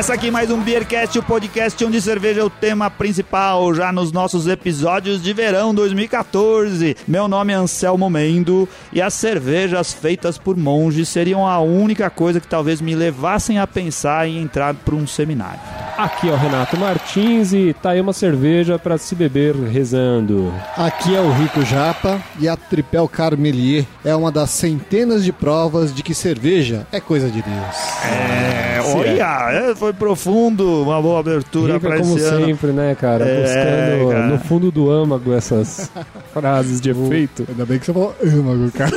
Começa 0.00 0.14
aqui 0.14 0.30
mais 0.30 0.50
um 0.50 0.58
Beercast, 0.62 1.18
o 1.18 1.22
podcast 1.22 1.84
onde 1.84 2.00
cerveja 2.00 2.40
é 2.40 2.44
o 2.44 2.48
tema 2.48 2.90
principal, 2.90 3.74
já 3.74 3.92
nos 3.92 4.10
nossos 4.10 4.46
episódios 4.46 5.22
de 5.22 5.30
verão 5.34 5.74
2014. 5.74 6.96
Meu 7.06 7.28
nome 7.28 7.52
é 7.52 7.56
Anselmo 7.56 8.08
Mendo 8.08 8.66
e 8.94 9.02
as 9.02 9.12
cervejas 9.12 9.92
feitas 9.92 10.38
por 10.38 10.56
monges 10.56 11.06
seriam 11.06 11.46
a 11.46 11.60
única 11.60 12.08
coisa 12.08 12.40
que 12.40 12.48
talvez 12.48 12.80
me 12.80 12.94
levassem 12.94 13.58
a 13.58 13.66
pensar 13.66 14.26
em 14.26 14.40
entrar 14.40 14.72
para 14.72 14.94
um 14.94 15.06
seminário. 15.06 15.60
Aqui 16.00 16.30
é 16.30 16.32
o 16.32 16.36
Renato 16.36 16.78
Martins 16.78 17.52
e 17.52 17.74
tá 17.74 17.90
aí 17.90 18.00
uma 18.00 18.14
cerveja 18.14 18.78
para 18.78 18.96
se 18.96 19.14
beber 19.14 19.54
rezando. 19.54 20.50
Aqui 20.74 21.14
é 21.14 21.20
o 21.20 21.30
Rico 21.30 21.60
Japa 21.62 22.18
e 22.38 22.48
a 22.48 22.56
Tripel 22.56 23.06
Carmelier 23.06 23.84
é 24.02 24.16
uma 24.16 24.32
das 24.32 24.48
centenas 24.48 25.22
de 25.22 25.30
provas 25.30 25.94
de 25.94 26.02
que 26.02 26.14
cerveja 26.14 26.86
é 26.90 27.00
coisa 27.00 27.28
de 27.28 27.42
Deus. 27.42 27.76
É, 28.06 28.80
olha, 28.80 29.50
é, 29.52 29.74
foi 29.74 29.92
profundo, 29.92 30.84
uma 30.84 31.02
boa 31.02 31.20
abertura 31.20 31.78
para 31.78 31.98
como 31.98 32.16
esse 32.16 32.24
ano. 32.24 32.46
sempre, 32.46 32.72
né, 32.72 32.96
cara? 32.98 33.26
É, 33.26 33.98
Buscando 33.98 34.10
cara. 34.10 34.26
no 34.26 34.38
fundo 34.38 34.70
do 34.70 34.90
âmago 34.90 35.34
essas 35.34 35.90
frases 36.32 36.80
de 36.80 36.92
efeito. 36.92 37.44
Ainda 37.46 37.66
bem 37.66 37.78
que 37.78 37.84
você 37.84 37.92
falou 37.92 38.16
âmago, 38.24 38.72
cara. 38.72 38.90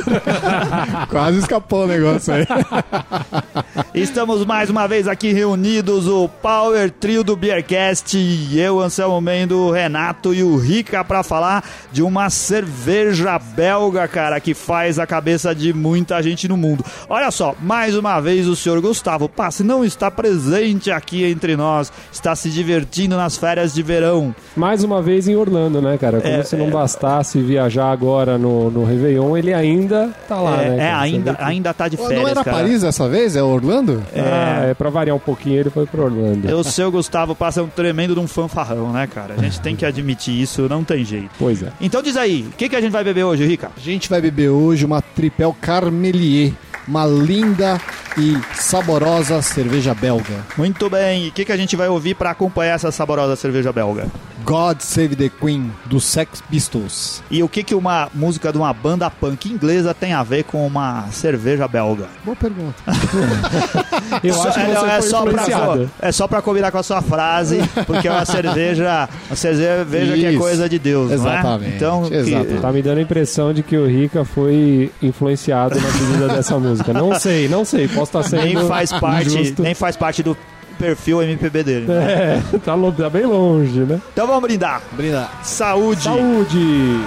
Quase 1.10 1.40
escapou 1.40 1.84
o 1.84 1.86
negócio 1.86 2.32
aí. 2.32 2.46
Estamos 3.94 4.44
mais 4.44 4.68
uma 4.68 4.88
vez 4.88 5.06
aqui 5.06 5.32
reunidos, 5.32 6.08
o 6.08 6.28
Power 6.28 6.90
Trio 6.90 7.22
do 7.22 7.36
Beercast, 7.36 8.18
e 8.18 8.58
eu, 8.58 8.80
Anselmo 8.80 9.20
Mendo, 9.20 9.56
o 9.56 9.70
Renato 9.70 10.34
e 10.34 10.42
o 10.42 10.56
Rica, 10.56 11.04
para 11.04 11.22
falar 11.22 11.62
de 11.92 12.02
uma 12.02 12.28
cerveja 12.28 13.38
belga, 13.38 14.08
cara, 14.08 14.40
que 14.40 14.52
faz 14.52 14.98
a 14.98 15.06
cabeça 15.06 15.54
de 15.54 15.72
muita 15.72 16.20
gente 16.20 16.48
no 16.48 16.56
mundo. 16.56 16.84
Olha 17.08 17.30
só, 17.30 17.54
mais 17.62 17.96
uma 17.96 18.18
vez 18.18 18.48
o 18.48 18.56
senhor 18.56 18.80
Gustavo 18.80 19.28
Passe 19.28 19.62
não 19.62 19.84
está 19.84 20.10
presente 20.10 20.90
aqui 20.90 21.22
entre 21.24 21.56
nós, 21.56 21.92
está 22.12 22.34
se 22.34 22.50
divertindo 22.50 23.16
nas 23.16 23.36
férias 23.36 23.72
de 23.72 23.80
verão. 23.84 24.34
Mais 24.56 24.82
uma 24.82 25.00
vez 25.00 25.28
em 25.28 25.36
Orlando, 25.36 25.80
né, 25.80 25.96
cara? 25.98 26.20
Como 26.20 26.34
É, 26.34 26.42
se 26.42 26.56
não 26.56 26.66
é. 26.66 26.70
bastasse 26.70 27.40
viajar 27.40 27.92
agora 27.92 28.36
no, 28.36 28.72
no 28.72 28.84
Réveillon, 28.84 29.36
ele 29.36 29.54
ainda 29.54 30.10
tá 30.28 30.40
lá, 30.40 30.60
é, 30.60 30.70
né? 30.70 30.74
é, 30.74 30.78
cara? 30.78 30.96
Você 30.98 31.04
ainda, 31.14 31.34
que- 31.34 31.42
ainda 31.44 31.72
tá 31.72 31.86
de 31.86 31.96
férias, 31.96 32.20
Não 32.22 32.28
era 32.28 32.42
cara. 32.42 32.56
Paris 32.56 32.82
dessa 32.82 33.08
vez? 33.08 33.36
É 33.36 33.42
Orlando? 33.42 33.83
Ah, 34.14 34.66
é 34.66 34.74
pra 34.74 34.90
variar 34.90 35.16
um 35.16 35.20
pouquinho, 35.20 35.60
ele 35.60 35.70
foi 35.70 35.86
pro 35.86 36.04
Orlando. 36.04 36.54
O 36.56 36.64
seu 36.64 36.90
Gustavo 36.90 37.34
Passe 37.34 37.58
é 37.58 37.62
um 37.62 37.68
tremendo 37.68 38.14
de 38.14 38.20
um 38.20 38.26
fanfarrão, 38.26 38.92
né, 38.92 39.06
cara? 39.06 39.34
A 39.36 39.42
gente 39.42 39.60
tem 39.60 39.76
que 39.76 39.84
admitir 39.84 40.40
isso, 40.40 40.68
não 40.68 40.84
tem 40.84 41.04
jeito. 41.04 41.30
Pois 41.38 41.62
é. 41.62 41.68
Então 41.80 42.02
diz 42.02 42.16
aí, 42.16 42.46
o 42.48 42.56
que, 42.56 42.68
que 42.68 42.76
a 42.76 42.80
gente 42.80 42.92
vai 42.92 43.04
beber 43.04 43.24
hoje, 43.24 43.44
Rica? 43.44 43.70
A 43.76 43.80
gente 43.80 44.08
vai 44.08 44.20
beber 44.20 44.48
hoje 44.48 44.84
uma 44.84 45.02
Tripel 45.02 45.54
Carmelier, 45.60 46.52
uma 46.86 47.06
linda 47.06 47.80
e 48.16 48.38
saborosa 48.54 49.40
cerveja 49.42 49.94
belga. 49.94 50.44
Muito 50.56 50.88
bem, 50.88 51.26
e 51.26 51.28
o 51.28 51.32
que, 51.32 51.44
que 51.44 51.52
a 51.52 51.56
gente 51.56 51.76
vai 51.76 51.88
ouvir 51.88 52.14
para 52.14 52.30
acompanhar 52.30 52.74
essa 52.74 52.92
saborosa 52.92 53.36
cerveja 53.36 53.72
belga? 53.72 54.06
God 54.44 54.80
Save 54.80 55.16
the 55.16 55.30
Queen, 55.30 55.72
do 55.86 55.98
Sex 56.00 56.42
Pistols. 56.50 57.22
E 57.30 57.42
o 57.42 57.48
que, 57.48 57.62
que 57.62 57.74
uma 57.74 58.08
música 58.12 58.52
de 58.52 58.58
uma 58.58 58.72
banda 58.72 59.10
punk 59.10 59.50
inglesa 59.50 59.94
tem 59.94 60.12
a 60.12 60.22
ver 60.22 60.44
com 60.44 60.66
uma 60.66 61.06
cerveja 61.10 61.66
belga? 61.66 62.06
Boa 62.24 62.36
pergunta. 62.36 62.74
Eu 64.22 64.40
acho 64.42 64.52
que 64.52 64.60
é, 64.60 64.74
você 64.74 64.86
é 64.86 65.00
foi 65.00 65.10
só 65.10 65.24
pra, 65.24 65.44
é 66.00 66.12
só 66.12 66.28
pra 66.28 66.42
combinar 66.42 66.70
com 66.70 66.78
a 66.78 66.82
sua 66.82 67.00
frase, 67.00 67.58
porque 67.86 68.06
é 68.06 68.10
uma 68.10 68.24
cerveja, 68.24 69.08
uma 69.28 69.36
cerveja 69.36 70.14
que 70.14 70.26
é 70.26 70.36
coisa 70.36 70.68
de 70.68 70.78
Deus, 70.78 71.10
Exatamente, 71.10 71.64
não 71.64 71.72
é? 71.72 71.76
Então, 71.76 72.02
que- 72.04 72.14
exatamente. 72.14 72.60
Tá 72.60 72.72
me 72.72 72.82
dando 72.82 72.98
a 72.98 73.02
impressão 73.02 73.52
de 73.52 73.62
que 73.62 73.76
o 73.76 73.86
Rica 73.86 74.24
foi 74.24 74.92
influenciado 75.02 75.80
na 75.80 75.88
pedida 75.88 76.28
dessa 76.28 76.58
música. 76.58 76.92
Não 76.92 77.18
sei, 77.18 77.48
não 77.48 77.64
sei. 77.64 77.88
Posso 77.88 78.18
estar 78.18 78.22
sendo 78.22 78.44
nem 78.44 78.68
faz 78.68 78.92
parte, 78.92 79.26
injusto. 79.28 79.62
nem 79.62 79.74
faz 79.74 79.96
parte 79.96 80.22
do 80.22 80.36
perfil 80.74 81.22
MPB 81.22 81.62
dele. 81.62 81.86
É, 81.92 82.40
tá, 82.64 82.74
lo- 82.74 82.92
tá 82.92 83.08
bem 83.08 83.24
longe, 83.24 83.80
né? 83.80 84.00
Então 84.12 84.26
vamos 84.26 84.42
brindar. 84.42 84.82
Brindar. 84.92 85.30
Saúde. 85.42 86.02
Saúde! 86.02 87.00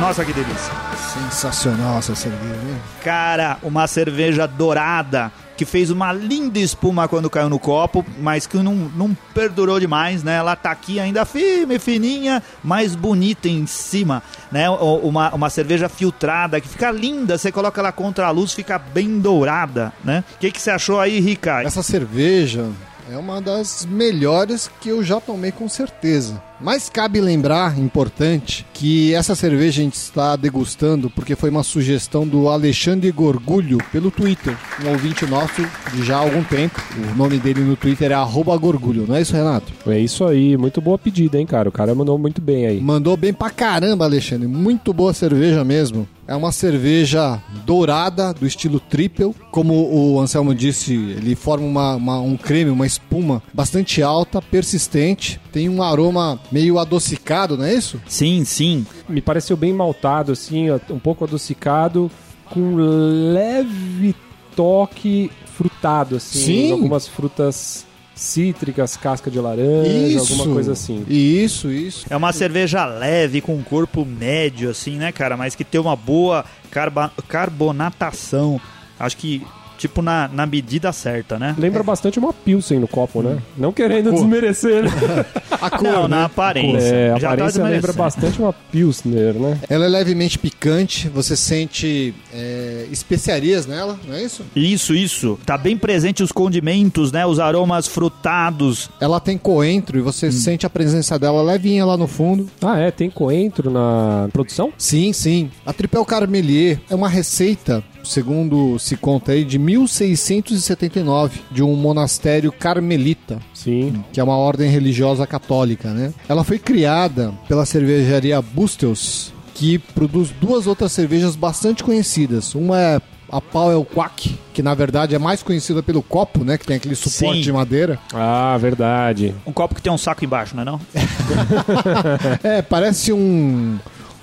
Nossa, 0.00 0.24
que 0.24 0.32
delícia. 0.32 0.72
Sensacional 1.12 1.98
essa 1.98 2.14
cerveja, 2.14 2.54
né? 2.54 2.78
Cara, 3.02 3.56
uma 3.62 3.86
cerveja 3.86 4.46
dourada 4.46 5.32
que 5.58 5.64
fez 5.64 5.90
uma 5.90 6.12
linda 6.12 6.60
espuma 6.60 7.08
quando 7.08 7.28
caiu 7.28 7.48
no 7.48 7.58
copo, 7.58 8.06
mas 8.20 8.46
que 8.46 8.56
não, 8.58 8.74
não 8.74 9.16
perdurou 9.34 9.80
demais, 9.80 10.22
né? 10.22 10.36
Ela 10.36 10.54
tá 10.54 10.70
aqui 10.70 11.00
ainda 11.00 11.24
firme, 11.24 11.80
fininha, 11.80 12.40
mais 12.62 12.94
bonita 12.94 13.48
em 13.48 13.66
cima, 13.66 14.22
né? 14.52 14.70
Uma, 14.70 15.34
uma 15.34 15.50
cerveja 15.50 15.88
filtrada 15.88 16.60
que 16.60 16.68
fica 16.68 16.92
linda, 16.92 17.36
você 17.36 17.50
coloca 17.50 17.80
ela 17.80 17.90
contra 17.90 18.28
a 18.28 18.30
luz, 18.30 18.52
fica 18.52 18.78
bem 18.78 19.18
dourada, 19.18 19.92
né? 20.04 20.22
O 20.36 20.38
que, 20.38 20.52
que 20.52 20.62
você 20.62 20.70
achou 20.70 21.00
aí, 21.00 21.18
Rica? 21.18 21.60
Essa 21.60 21.82
cerveja 21.82 22.70
é 23.10 23.16
uma 23.16 23.40
das 23.40 23.84
melhores 23.84 24.70
que 24.80 24.90
eu 24.90 25.02
já 25.02 25.20
tomei 25.20 25.50
com 25.50 25.68
certeza. 25.68 26.40
Mas 26.60 26.88
cabe 26.88 27.20
lembrar, 27.20 27.78
importante, 27.78 28.66
que 28.74 29.14
essa 29.14 29.34
cerveja 29.34 29.80
a 29.80 29.84
gente 29.84 29.94
está 29.94 30.34
degustando 30.34 31.08
porque 31.10 31.36
foi 31.36 31.50
uma 31.50 31.62
sugestão 31.62 32.26
do 32.26 32.48
Alexandre 32.48 33.10
Gorgulho 33.12 33.78
pelo 33.92 34.10
Twitter, 34.10 34.56
um 34.84 34.90
ouvinte 34.90 35.24
nosso 35.26 35.62
de 35.94 36.04
já 36.04 36.16
há 36.16 36.20
algum 36.20 36.42
tempo. 36.42 36.80
O 37.12 37.16
nome 37.16 37.38
dele 37.38 37.60
no 37.60 37.76
Twitter 37.76 38.10
é 38.10 38.14
Gorgulho, 38.58 39.06
não 39.06 39.14
é 39.14 39.22
isso, 39.22 39.34
Renato? 39.36 39.72
É 39.86 39.98
isso 40.00 40.24
aí, 40.24 40.56
muito 40.56 40.80
boa 40.80 40.98
pedida, 40.98 41.38
hein, 41.38 41.46
cara? 41.46 41.68
O 41.68 41.72
cara 41.72 41.94
mandou 41.94 42.18
muito 42.18 42.40
bem 42.40 42.66
aí. 42.66 42.80
Mandou 42.80 43.16
bem 43.16 43.32
pra 43.32 43.50
caramba, 43.50 44.04
Alexandre. 44.04 44.48
Muito 44.48 44.92
boa 44.92 45.14
cerveja 45.14 45.62
mesmo. 45.64 46.08
É 46.26 46.34
uma 46.36 46.52
cerveja 46.52 47.40
dourada, 47.64 48.34
do 48.34 48.46
estilo 48.46 48.78
triple. 48.78 49.34
Como 49.50 49.72
o 49.74 50.20
Anselmo 50.20 50.54
disse, 50.54 50.92
ele 50.92 51.34
forma 51.34 51.64
uma- 51.64 51.94
uma- 51.96 52.20
um 52.20 52.36
creme, 52.36 52.70
uma 52.70 52.86
espuma 52.86 53.42
bastante 53.54 54.02
alta, 54.02 54.42
persistente. 54.42 55.40
Tem 55.58 55.68
um 55.68 55.82
aroma 55.82 56.38
meio 56.52 56.78
adocicado, 56.78 57.56
não 57.56 57.64
é 57.64 57.74
isso? 57.74 58.00
Sim, 58.06 58.44
sim. 58.44 58.86
Me 59.08 59.20
pareceu 59.20 59.56
bem 59.56 59.72
maltado, 59.72 60.30
assim, 60.30 60.66
um 60.88 61.00
pouco 61.00 61.24
adocicado, 61.24 62.08
com 62.48 62.76
leve 62.76 64.14
toque 64.54 65.32
frutado, 65.56 66.14
assim. 66.14 66.38
Sim. 66.38 66.70
Algumas 66.70 67.08
frutas 67.08 67.84
cítricas, 68.14 68.96
casca 68.96 69.28
de 69.32 69.40
laranja, 69.40 70.20
alguma 70.20 70.44
coisa 70.46 70.72
assim. 70.74 71.04
Isso, 71.08 71.72
isso. 71.72 72.06
É 72.08 72.16
uma 72.16 72.32
cerveja 72.32 72.84
leve, 72.86 73.40
com 73.40 73.56
um 73.56 73.62
corpo 73.64 74.04
médio, 74.04 74.70
assim, 74.70 74.96
né, 74.96 75.10
cara? 75.10 75.36
Mas 75.36 75.56
que 75.56 75.64
tem 75.64 75.80
uma 75.80 75.96
boa 75.96 76.44
carba- 76.70 77.10
carbonatação. 77.26 78.60
Acho 78.96 79.16
que, 79.16 79.42
tipo, 79.78 80.02
na, 80.02 80.28
na 80.28 80.44
medida 80.44 80.92
certa, 80.92 81.38
né? 81.38 81.54
Lembra 81.56 81.82
bastante 81.82 82.18
uma 82.18 82.32
Pilsen 82.32 82.78
no 82.80 82.88
copo, 82.88 83.22
né? 83.22 83.38
Não 83.56 83.72
querendo 83.72 84.12
desmerecer, 84.12 84.82
né? 84.84 84.90
A 85.60 85.70
cor, 85.70 85.82
Não, 85.82 86.02
né? 86.02 86.08
na 86.08 86.24
aparência. 86.26 86.86
É, 86.94 87.10
a 87.12 87.18
Já 87.18 87.28
tá 87.28 87.34
aparência 87.34 87.62
lembra 87.64 87.76
desmerecendo. 87.92 87.98
bastante 88.04 88.38
uma 88.40 88.52
Pilsner, 88.52 89.34
né? 89.34 89.58
Ela 89.68 89.86
é 89.86 89.88
levemente 89.88 90.38
picante, 90.38 91.08
você 91.08 91.34
sente 91.34 92.14
é, 92.32 92.86
especiarias 92.92 93.66
nela, 93.66 93.98
não 94.06 94.14
é 94.14 94.22
isso? 94.22 94.44
Isso, 94.54 94.94
isso. 94.94 95.38
Tá 95.44 95.58
bem 95.58 95.76
presente 95.76 96.22
os 96.22 96.30
condimentos, 96.30 97.10
né? 97.10 97.26
Os 97.26 97.40
aromas 97.40 97.88
frutados. 97.88 98.90
Ela 99.00 99.18
tem 99.20 99.36
coentro 99.38 99.98
e 99.98 100.00
você 100.00 100.30
sente 100.30 100.64
a 100.66 100.70
presença 100.70 101.18
dela 101.18 101.42
levinha 101.42 101.84
lá 101.84 101.96
no 101.96 102.06
fundo. 102.06 102.48
Ah, 102.62 102.78
é? 102.78 102.90
Tem 102.90 103.10
coentro 103.10 103.70
na 103.70 104.28
produção? 104.32 104.72
Sim, 104.78 105.12
sim. 105.12 105.50
A 105.66 105.72
Tripel 105.72 106.04
Carmelier 106.04 106.80
é 106.88 106.94
uma 106.94 107.08
receita, 107.08 107.82
segundo 108.04 108.78
se 108.78 108.96
conta 108.96 109.32
aí, 109.32 109.44
de 109.44 109.58
1679, 109.58 111.40
de 111.50 111.62
um 111.62 111.74
monastério 111.76 112.52
carmelita, 112.52 113.38
Sim. 113.54 114.04
que 114.12 114.20
é 114.20 114.24
uma 114.24 114.36
ordem 114.36 114.70
religiosa 114.70 115.26
católica, 115.26 115.90
né? 115.92 116.12
Ela 116.28 116.44
foi 116.44 116.58
criada 116.58 117.32
pela 117.46 117.66
cervejaria 117.66 118.40
Bustels, 118.40 119.32
que 119.54 119.78
produz 119.78 120.30
duas 120.40 120.66
outras 120.66 120.92
cervejas 120.92 121.34
bastante 121.34 121.82
conhecidas. 121.82 122.54
Uma 122.54 122.80
é 122.80 123.00
a 123.30 123.40
Powell 123.40 123.84
Quack, 123.84 124.38
que 124.54 124.62
na 124.62 124.74
verdade 124.74 125.14
é 125.14 125.18
mais 125.18 125.42
conhecida 125.42 125.82
pelo 125.82 126.02
copo, 126.02 126.44
né? 126.44 126.56
Que 126.56 126.66
tem 126.66 126.76
aquele 126.76 126.94
suporte 126.94 127.38
Sim. 127.38 127.42
de 127.42 127.52
madeira. 127.52 127.98
Ah, 128.14 128.56
verdade. 128.58 129.34
Um 129.46 129.52
copo 129.52 129.74
que 129.74 129.82
tem 129.82 129.92
um 129.92 129.98
saco 129.98 130.24
embaixo, 130.24 130.56
não 130.56 130.62
é 130.62 130.64
não? 130.64 130.80
É, 132.42 132.62
parece 132.62 133.12
um. 133.12 133.78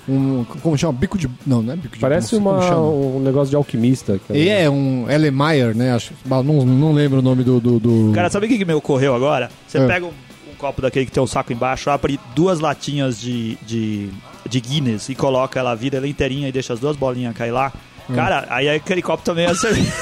Um 0.08 0.44
como 0.62 0.76
chama? 0.78 0.92
Bico 0.92 1.18
de. 1.18 1.28
Não, 1.46 1.62
não 1.62 1.72
é 1.72 1.76
bico 1.76 1.94
de 1.94 2.00
Parece 2.00 2.36
uma, 2.36 2.74
um 2.78 3.20
negócio 3.20 3.50
de 3.50 3.56
alquimista. 3.56 4.20
cara. 4.26 4.38
E 4.38 4.48
é 4.48 4.68
um 4.70 5.10
Ellemeyer, 5.10 5.76
né? 5.76 5.92
Acho, 5.92 6.12
não, 6.24 6.42
não 6.42 6.92
lembro 6.92 7.18
o 7.18 7.22
nome 7.22 7.42
do. 7.42 7.60
do, 7.60 7.78
do- 7.80 8.12
Cara, 8.14 8.30
sabe 8.30 8.46
o 8.46 8.48
que, 8.48 8.58
que 8.58 8.64
me 8.64 8.74
ocorreu 8.74 9.14
agora? 9.14 9.50
Você 9.66 9.78
É. 9.78 9.86
pega 9.86 10.06
um, 10.06 10.10
um 10.10 10.54
copo 10.58 10.80
daquele 10.82 11.06
que 11.06 11.12
tem 11.12 11.22
um 11.22 11.26
saco 11.26 11.52
embaixo, 11.52 11.90
abre 11.90 12.18
duas 12.34 12.60
latinhas 12.60 13.20
de, 13.20 13.56
de, 13.66 14.08
de 14.48 14.60
Guinness 14.60 15.08
e 15.08 15.14
coloca 15.14 15.58
ela, 15.58 15.74
vira 15.74 15.96
ela 15.98 16.06
inteirinha 16.08 16.48
e 16.48 16.52
deixa 16.52 16.72
as 16.72 16.80
duas 16.80 16.96
bolinhas 16.96 17.34
cair 17.36 17.50
lá. 17.50 17.72
Cara, 18.14 18.46
aí 18.50 18.68
aquele 18.68 19.02
copo 19.02 19.24
também 19.24 19.46
é 19.46 19.54
cerveja. 19.56 19.92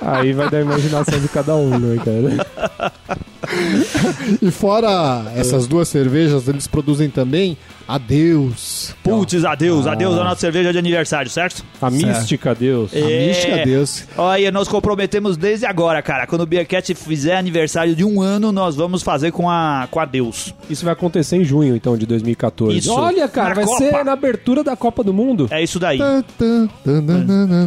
Aí 0.00 0.32
vai 0.32 0.48
da 0.50 0.60
imaginação 0.60 1.18
de 1.20 1.28
cada 1.28 1.54
um, 1.54 1.78
né, 1.78 1.96
cara? 2.04 3.20
E 4.42 4.50
fora 4.50 5.24
essas 5.36 5.66
duas 5.66 5.88
cervejas, 5.88 6.46
eles 6.48 6.66
produzem 6.66 7.08
também 7.10 7.56
Adeus. 7.88 8.94
Putz, 9.02 9.44
adeus, 9.44 9.84
adeus 9.88 10.16
a 10.16 10.22
nossa 10.22 10.40
cerveja 10.40 10.70
de 10.72 10.78
aniversário, 10.78 11.28
certo? 11.28 11.64
A 11.82 11.90
mística, 11.90 12.54
Deus. 12.54 12.94
A 12.94 12.98
É. 12.98 13.26
mística 13.26 13.62
Adeus. 13.62 14.04
Olha, 14.16 14.52
nós 14.52 14.68
comprometemos 14.68 15.36
desde 15.36 15.66
agora, 15.66 16.00
cara. 16.00 16.24
Quando 16.24 16.42
o 16.42 16.46
Beercat 16.46 16.94
fizer 16.94 17.36
aniversário 17.36 17.96
de 17.96 18.04
um 18.04 18.22
ano, 18.22 18.52
nós 18.52 18.76
vamos 18.76 19.02
fazer 19.02 19.32
com 19.32 19.50
a, 19.50 19.88
com 19.90 19.98
a 19.98 20.04
Deus. 20.04 20.54
Isso 20.68 20.84
vai 20.84 20.92
acontecer 20.92 21.36
em 21.36 21.44
junho, 21.44 21.74
então, 21.74 21.96
de 21.98 22.06
2014. 22.06 22.78
Isso. 22.78 22.92
Olha, 22.92 23.26
cara, 23.28 23.48
Na 23.48 23.54
vai 23.56 23.64
Copa. 23.64 23.78
ser 23.78 24.04
na 24.04 24.12
abertura 24.12 24.62
da 24.62 24.76
Copa 24.76 25.02
do 25.02 25.12
Mundo. 25.12 25.48
É 25.50 25.60
isso 25.60 25.80
daí. 25.80 25.98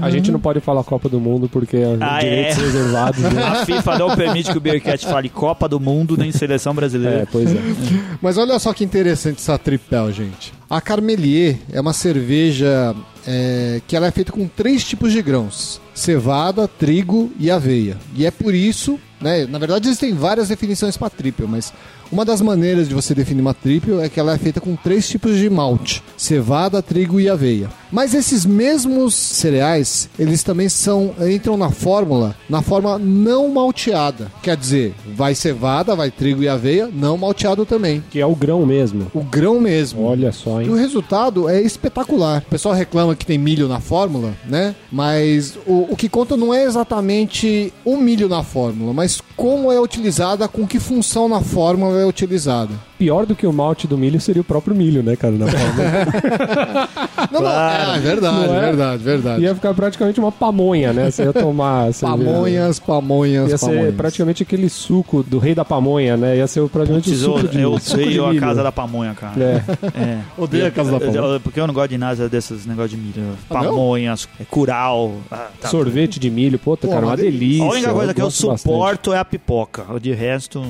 A 0.02 0.10
gente 0.10 0.32
não 0.32 0.40
pode 0.40 0.62
falar 0.62 0.84
Copa 0.86 1.10
do 1.10 1.20
Mundo 1.20 1.50
porque 1.50 1.76
é 1.78 1.98
Ah, 2.00 2.20
direitos 2.20 2.58
é? 2.58 2.62
reservados. 2.62 3.20
né? 3.22 3.44
A 3.44 3.66
FIFA 3.66 3.98
não 3.98 4.16
permite 4.16 4.52
que 4.52 4.58
o 4.58 4.62
Beercat 4.62 5.06
fale 5.06 5.28
Copa 5.28 5.68
do 5.68 5.73
Mundo 5.80 6.16
nem 6.18 6.32
Seleção 6.32 6.72
É, 6.74 6.76
Brasileira. 6.76 7.28
pois 7.32 7.52
é. 7.52 7.58
Mas 8.22 8.38
olha 8.38 8.58
só 8.60 8.74
que 8.74 8.84
interessante 8.84 9.38
essa 9.40 9.58
tripel, 9.58 10.12
gente. 10.12 10.54
A 10.70 10.82
Carmelier 10.82 11.58
é 11.72 11.80
uma 11.80 11.94
cerveja 11.94 12.96
é, 13.28 13.82
que 13.88 13.96
ela 13.96 14.08
é 14.08 14.12
feita 14.12 14.32
com 14.32 14.48
três 14.48 14.84
tipos 14.84 15.12
de 15.12 15.22
grãos: 15.22 15.80
cevada, 15.94 16.68
trigo 16.68 17.32
e 17.40 17.50
aveia. 17.52 17.98
E 18.16 18.26
é 18.26 18.32
por 18.32 18.54
isso, 18.54 19.00
né? 19.22 19.46
Na 19.46 19.60
verdade, 19.60 19.88
existem 19.88 20.14
várias 20.14 20.48
definições 20.50 20.98
para 20.98 21.10
triple, 21.10 21.46
mas 21.48 21.72
uma 22.14 22.24
das 22.24 22.42
maneiras 22.42 22.88
de 22.88 22.94
você 22.94 23.16
definir 23.16 23.42
uma 23.42 23.56
triple 23.56 24.00
é 24.00 24.08
que 24.08 24.20
ela 24.20 24.34
é 24.34 24.38
feita 24.38 24.62
com 24.62 24.76
três 24.76 25.10
tipos 25.10 25.36
de 25.36 25.50
malte: 25.50 26.04
cevada, 26.16 26.80
trigo 26.82 27.20
e 27.20 27.28
aveia. 27.28 27.70
Mas 27.92 28.14
esses 28.14 28.46
mesmos 28.46 29.14
cereais, 29.16 30.10
eles 30.18 30.44
também 30.44 30.70
são 30.70 31.14
entram 31.28 31.58
na 31.58 31.70
fórmula, 31.72 32.36
na 32.50 32.62
forma 32.62 32.98
não 33.00 33.50
malteada. 33.50 34.32
Quer 34.42 34.56
dizer, 34.56 34.94
vai 35.16 35.34
cevada, 35.36 35.96
vai 35.96 36.10
trigo 36.12 36.44
e 36.44 36.48
aveia, 36.50 36.88
não 36.92 37.18
malteado 37.18 37.66
também. 37.66 38.04
Que 38.12 38.20
é 38.20 38.26
o 38.26 38.36
grão 38.36 38.66
mesmo. 38.66 39.08
O 39.14 39.22
grão 39.24 39.60
mesmo. 39.60 40.04
Olha 40.06 40.32
só, 40.32 40.62
E 40.62 40.66
hein? 40.66 40.70
o 40.72 40.76
resultado 40.76 41.50
é 41.50 41.62
espetacular. 41.62 42.44
O 42.48 42.50
pessoal 42.52 42.76
reclama 42.76 43.16
que 43.16 43.26
tem 43.26 43.38
milho 43.38 43.68
na 43.68 43.80
fórmula, 43.80 44.34
né? 44.48 44.76
Mas 44.92 45.58
o, 45.66 45.88
o 45.92 45.96
que 45.96 46.10
conta 46.10 46.38
não 46.38 46.54
é 46.54 46.64
exatamente 46.64 47.74
o 47.84 47.98
milho 47.98 48.30
na 48.30 48.44
fórmula, 48.44 48.94
mas 48.94 49.22
como 49.36 49.72
é 49.72 49.80
utilizada, 49.80 50.48
com 50.48 50.66
que 50.68 50.80
função 50.80 51.28
na 51.28 51.42
fórmula 51.42 52.03
é 52.04 52.06
utilizada. 52.06 52.74
Pior 53.04 53.26
do 53.26 53.36
que 53.36 53.46
o 53.46 53.52
malte 53.52 53.86
do 53.86 53.98
milho 53.98 54.20
seria 54.22 54.42
o 54.42 54.46
próprio 54.46 54.74
milho, 54.74 55.04
né, 55.04 55.18
cara? 55.18 55.34
Na 55.34 55.46
forma. 55.48 55.74
Não, 57.32 57.40
Claro. 57.42 57.88
não, 57.88 57.94
é, 57.94 57.98
é 57.98 58.00
verdade, 58.00 58.36
Não 58.48 58.56
é? 58.56 58.60
verdade, 58.62 59.04
verdade. 59.04 59.42
Ia 59.44 59.56
ficar 59.56 59.74
praticamente 59.74 60.20
uma 60.20 60.32
pamonha, 60.32 60.94
né? 60.94 61.10
Você 61.10 61.24
ia 61.24 61.34
tomar. 61.34 61.92
cerveja. 61.94 62.24
Pamonhas, 62.32 62.80
pamonhas, 62.80 63.50
Ia 63.50 63.58
ser 63.58 63.66
pamonhas. 63.66 63.96
praticamente 63.96 64.44
aquele 64.44 64.70
suco 64.70 65.24
do 65.24 65.40
rei 65.40 65.56
da 65.56 65.66
pamonha, 65.66 66.16
né? 66.16 66.38
Ia 66.38 66.48
ser 66.48 66.68
praticamente 66.70 67.10
Putz, 67.10 67.22
o 67.22 67.26
eu, 67.26 67.38
suco 67.38 67.48
de, 67.48 67.62
eu 67.62 67.74
odeio 67.74 68.26
a 68.28 68.36
casa 68.40 68.62
da 68.64 68.72
pamonha, 68.72 69.14
cara. 69.16 69.34
É. 69.42 69.64
É. 70.00 70.20
Odeio 70.38 70.68
a 70.68 70.72
casa 70.72 70.92
da 70.92 71.00
pamonha. 71.00 71.18
Eu- 71.18 71.40
Porque 71.40 71.60
eu 71.60 71.66
não 71.68 71.74
gosto 71.74 71.90
de 71.90 71.98
nada 71.98 72.30
desses 72.30 72.66
negócios 72.66 72.92
de 72.92 72.98
milho. 72.98 73.36
Ah, 73.50 73.64
não? 73.64 73.72
Pamonhas, 73.72 74.28
é, 74.40 74.44
curau. 74.46 75.16
ah, 75.32 75.48
tá. 75.60 75.70
Sorvete 75.70 76.20
de 76.20 76.30
milho, 76.30 76.60
puta, 76.60 76.88
Pô, 76.88 76.94
cara, 76.94 77.06
uma 77.06 77.18
delícia. 77.18 77.64
A 77.66 77.70
única 77.70 77.94
coisa 77.94 78.14
que 78.14 78.22
eu 78.22 78.26
gosto 78.26 78.48
bastante. 78.48 78.62
suporto 78.74 79.14
é 79.14 79.18
a 79.18 79.26
pipoca. 79.26 79.86
O 79.92 80.00
de 80.00 80.14
resto. 80.14 80.64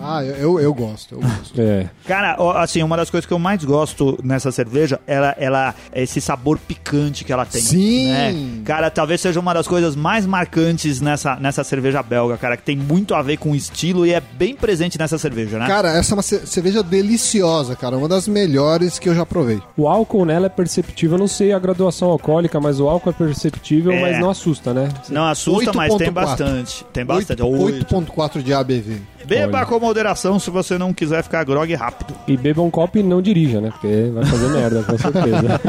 Ah, 0.00 0.22
eu, 0.24 0.34
eu, 0.36 0.60
eu 0.60 0.74
gosto, 0.74 1.14
eu 1.16 1.20
gosto. 1.20 1.60
É. 1.60 1.73
Cara, 2.06 2.36
ó, 2.38 2.52
assim, 2.58 2.82
uma 2.82 2.96
das 2.96 3.10
coisas 3.10 3.26
que 3.26 3.32
eu 3.32 3.38
mais 3.38 3.64
gosto 3.64 4.18
nessa 4.22 4.50
cerveja, 4.52 5.00
ela, 5.06 5.34
ela 5.38 5.74
é 5.92 6.02
esse 6.02 6.20
sabor 6.20 6.58
picante 6.58 7.24
que 7.24 7.32
ela 7.32 7.44
tem. 7.46 7.60
Sim. 7.60 8.08
né? 8.08 8.34
Cara, 8.64 8.90
talvez 8.90 9.20
seja 9.20 9.40
uma 9.40 9.52
das 9.54 9.66
coisas 9.66 9.96
mais 9.96 10.26
marcantes 10.26 11.00
nessa, 11.00 11.36
nessa 11.36 11.64
cerveja 11.64 12.02
belga, 12.02 12.36
cara, 12.36 12.56
que 12.56 12.62
tem 12.62 12.76
muito 12.76 13.14
a 13.14 13.22
ver 13.22 13.36
com 13.38 13.52
o 13.52 13.56
estilo 13.56 14.06
e 14.06 14.12
é 14.12 14.20
bem 14.20 14.54
presente 14.54 14.98
nessa 14.98 15.18
cerveja, 15.18 15.58
né? 15.58 15.66
Cara, 15.66 15.90
essa 15.96 16.12
é 16.12 16.16
uma 16.16 16.22
ce- 16.22 16.46
cerveja 16.46 16.82
deliciosa, 16.82 17.74
cara. 17.76 17.96
Uma 17.96 18.08
das 18.08 18.26
melhores 18.28 18.98
que 18.98 19.08
eu 19.08 19.14
já 19.14 19.24
provei. 19.24 19.60
O 19.76 19.88
álcool 19.88 20.24
nela 20.24 20.46
é 20.46 20.48
perceptível, 20.48 21.14
eu 21.16 21.20
não 21.20 21.28
sei 21.28 21.52
a 21.52 21.58
graduação 21.58 22.10
alcoólica, 22.10 22.60
mas 22.60 22.80
o 22.80 22.88
álcool 22.88 23.10
é 23.10 23.12
perceptível, 23.12 23.92
É. 23.92 24.00
mas 24.00 24.18
não 24.20 24.30
assusta, 24.30 24.72
né? 24.74 24.88
Não 25.08 25.24
assusta, 25.26 25.72
mas 25.72 25.94
tem 25.94 26.08
8.4. 26.08 26.12
bastante. 26.12 26.84
Tem 26.92 27.04
bastante. 27.04 27.42
8 27.42 27.62
Oito. 27.62 27.94
8.4 27.94 28.42
de 28.42 28.52
ABV. 28.52 29.00
Beba 29.24 29.58
Olha. 29.58 29.66
com 29.66 29.78
moderação 29.80 30.38
se 30.38 30.50
você 30.50 30.76
não 30.78 30.92
quiser 30.92 31.22
ficar 31.22 31.44
grog 31.44 31.72
rápido. 31.74 32.14
E 32.26 32.36
beba 32.36 32.62
um 32.62 32.70
copo 32.70 32.98
e 32.98 33.02
não 33.02 33.20
dirija, 33.22 33.60
né? 33.60 33.70
Porque 33.70 34.10
vai 34.12 34.24
fazer 34.24 34.48
merda, 34.48 34.82
com 34.82 34.98
certeza. 34.98 35.60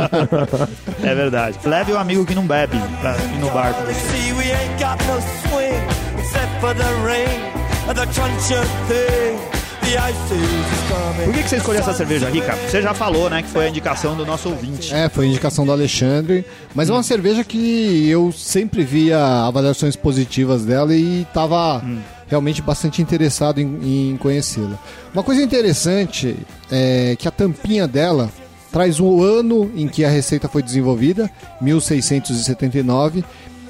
É 1.04 1.14
verdade. 1.16 1.58
Leve 1.66 1.94
um 1.94 1.98
amigo 2.00 2.26
que 2.26 2.34
não 2.36 2.46
bebe 2.46 2.78
pra 3.02 3.16
ir 3.18 3.40
no 3.40 3.50
bar. 3.52 3.74
com 3.74 3.84
você. 3.84 3.94
See, 3.94 4.34
we 4.34 4.52
ain't 4.52 4.84
got 4.84 4.98
no 5.08 5.22
swing 5.50 6.20
except 6.20 6.60
for 6.60 6.74
the 6.74 6.84
rain 7.04 7.42
and 7.90 7.94
the 7.96 8.06
crunch 8.14 8.54
of 8.54 8.68
thing. 8.88 9.38
The 9.82 9.98
ice 10.00 10.34
is 10.34 10.90
coming. 10.90 11.26
Por 11.26 11.34
que, 11.36 11.44
que 11.44 11.50
você 11.50 11.58
escolheu 11.58 11.80
essa 11.82 11.94
cerveja, 11.94 12.28
Rica? 12.30 12.56
Você 12.56 12.82
já 12.82 12.94
falou, 12.96 13.30
né, 13.30 13.44
que 13.44 13.50
foi 13.50 13.66
a 13.66 13.70
indicação 13.70 14.16
do 14.16 14.26
nosso 14.26 14.50
ouvinte. 14.50 14.92
É, 14.94 15.08
foi 15.10 15.28
indicação 15.28 15.64
do 15.66 15.72
Alexandre. 15.72 16.44
Mas 16.74 16.90
é 16.90 16.94
uma 16.94 17.04
cerveja 17.04 17.44
que 17.44 18.10
eu 18.10 18.32
sempre 18.32 18.84
via 18.84 19.20
avaliações 19.46 19.96
positivas 19.96 20.66
dela 20.66 20.96
e 20.96 21.26
tava 21.34 21.84
realmente 22.28 22.62
bastante 22.62 23.02
interessado 23.02 23.60
em, 23.60 24.12
em 24.14 24.18
conhecê-la. 24.18 24.78
Uma 25.14 25.24
coisa 25.24 25.42
interessante 25.42 26.36
é 26.72 27.16
que 27.18 27.28
a 27.28 27.32
tampinha 27.32 27.88
dela 27.88 28.30
traz 28.72 29.00
o 29.00 29.24
ano 29.24 29.72
em 29.76 29.88
que 29.88 30.04
a 30.04 30.10
receita 30.10 30.48
foi 30.50 30.62
desenvolvida, 30.62 31.30
1679, 31.62 33.24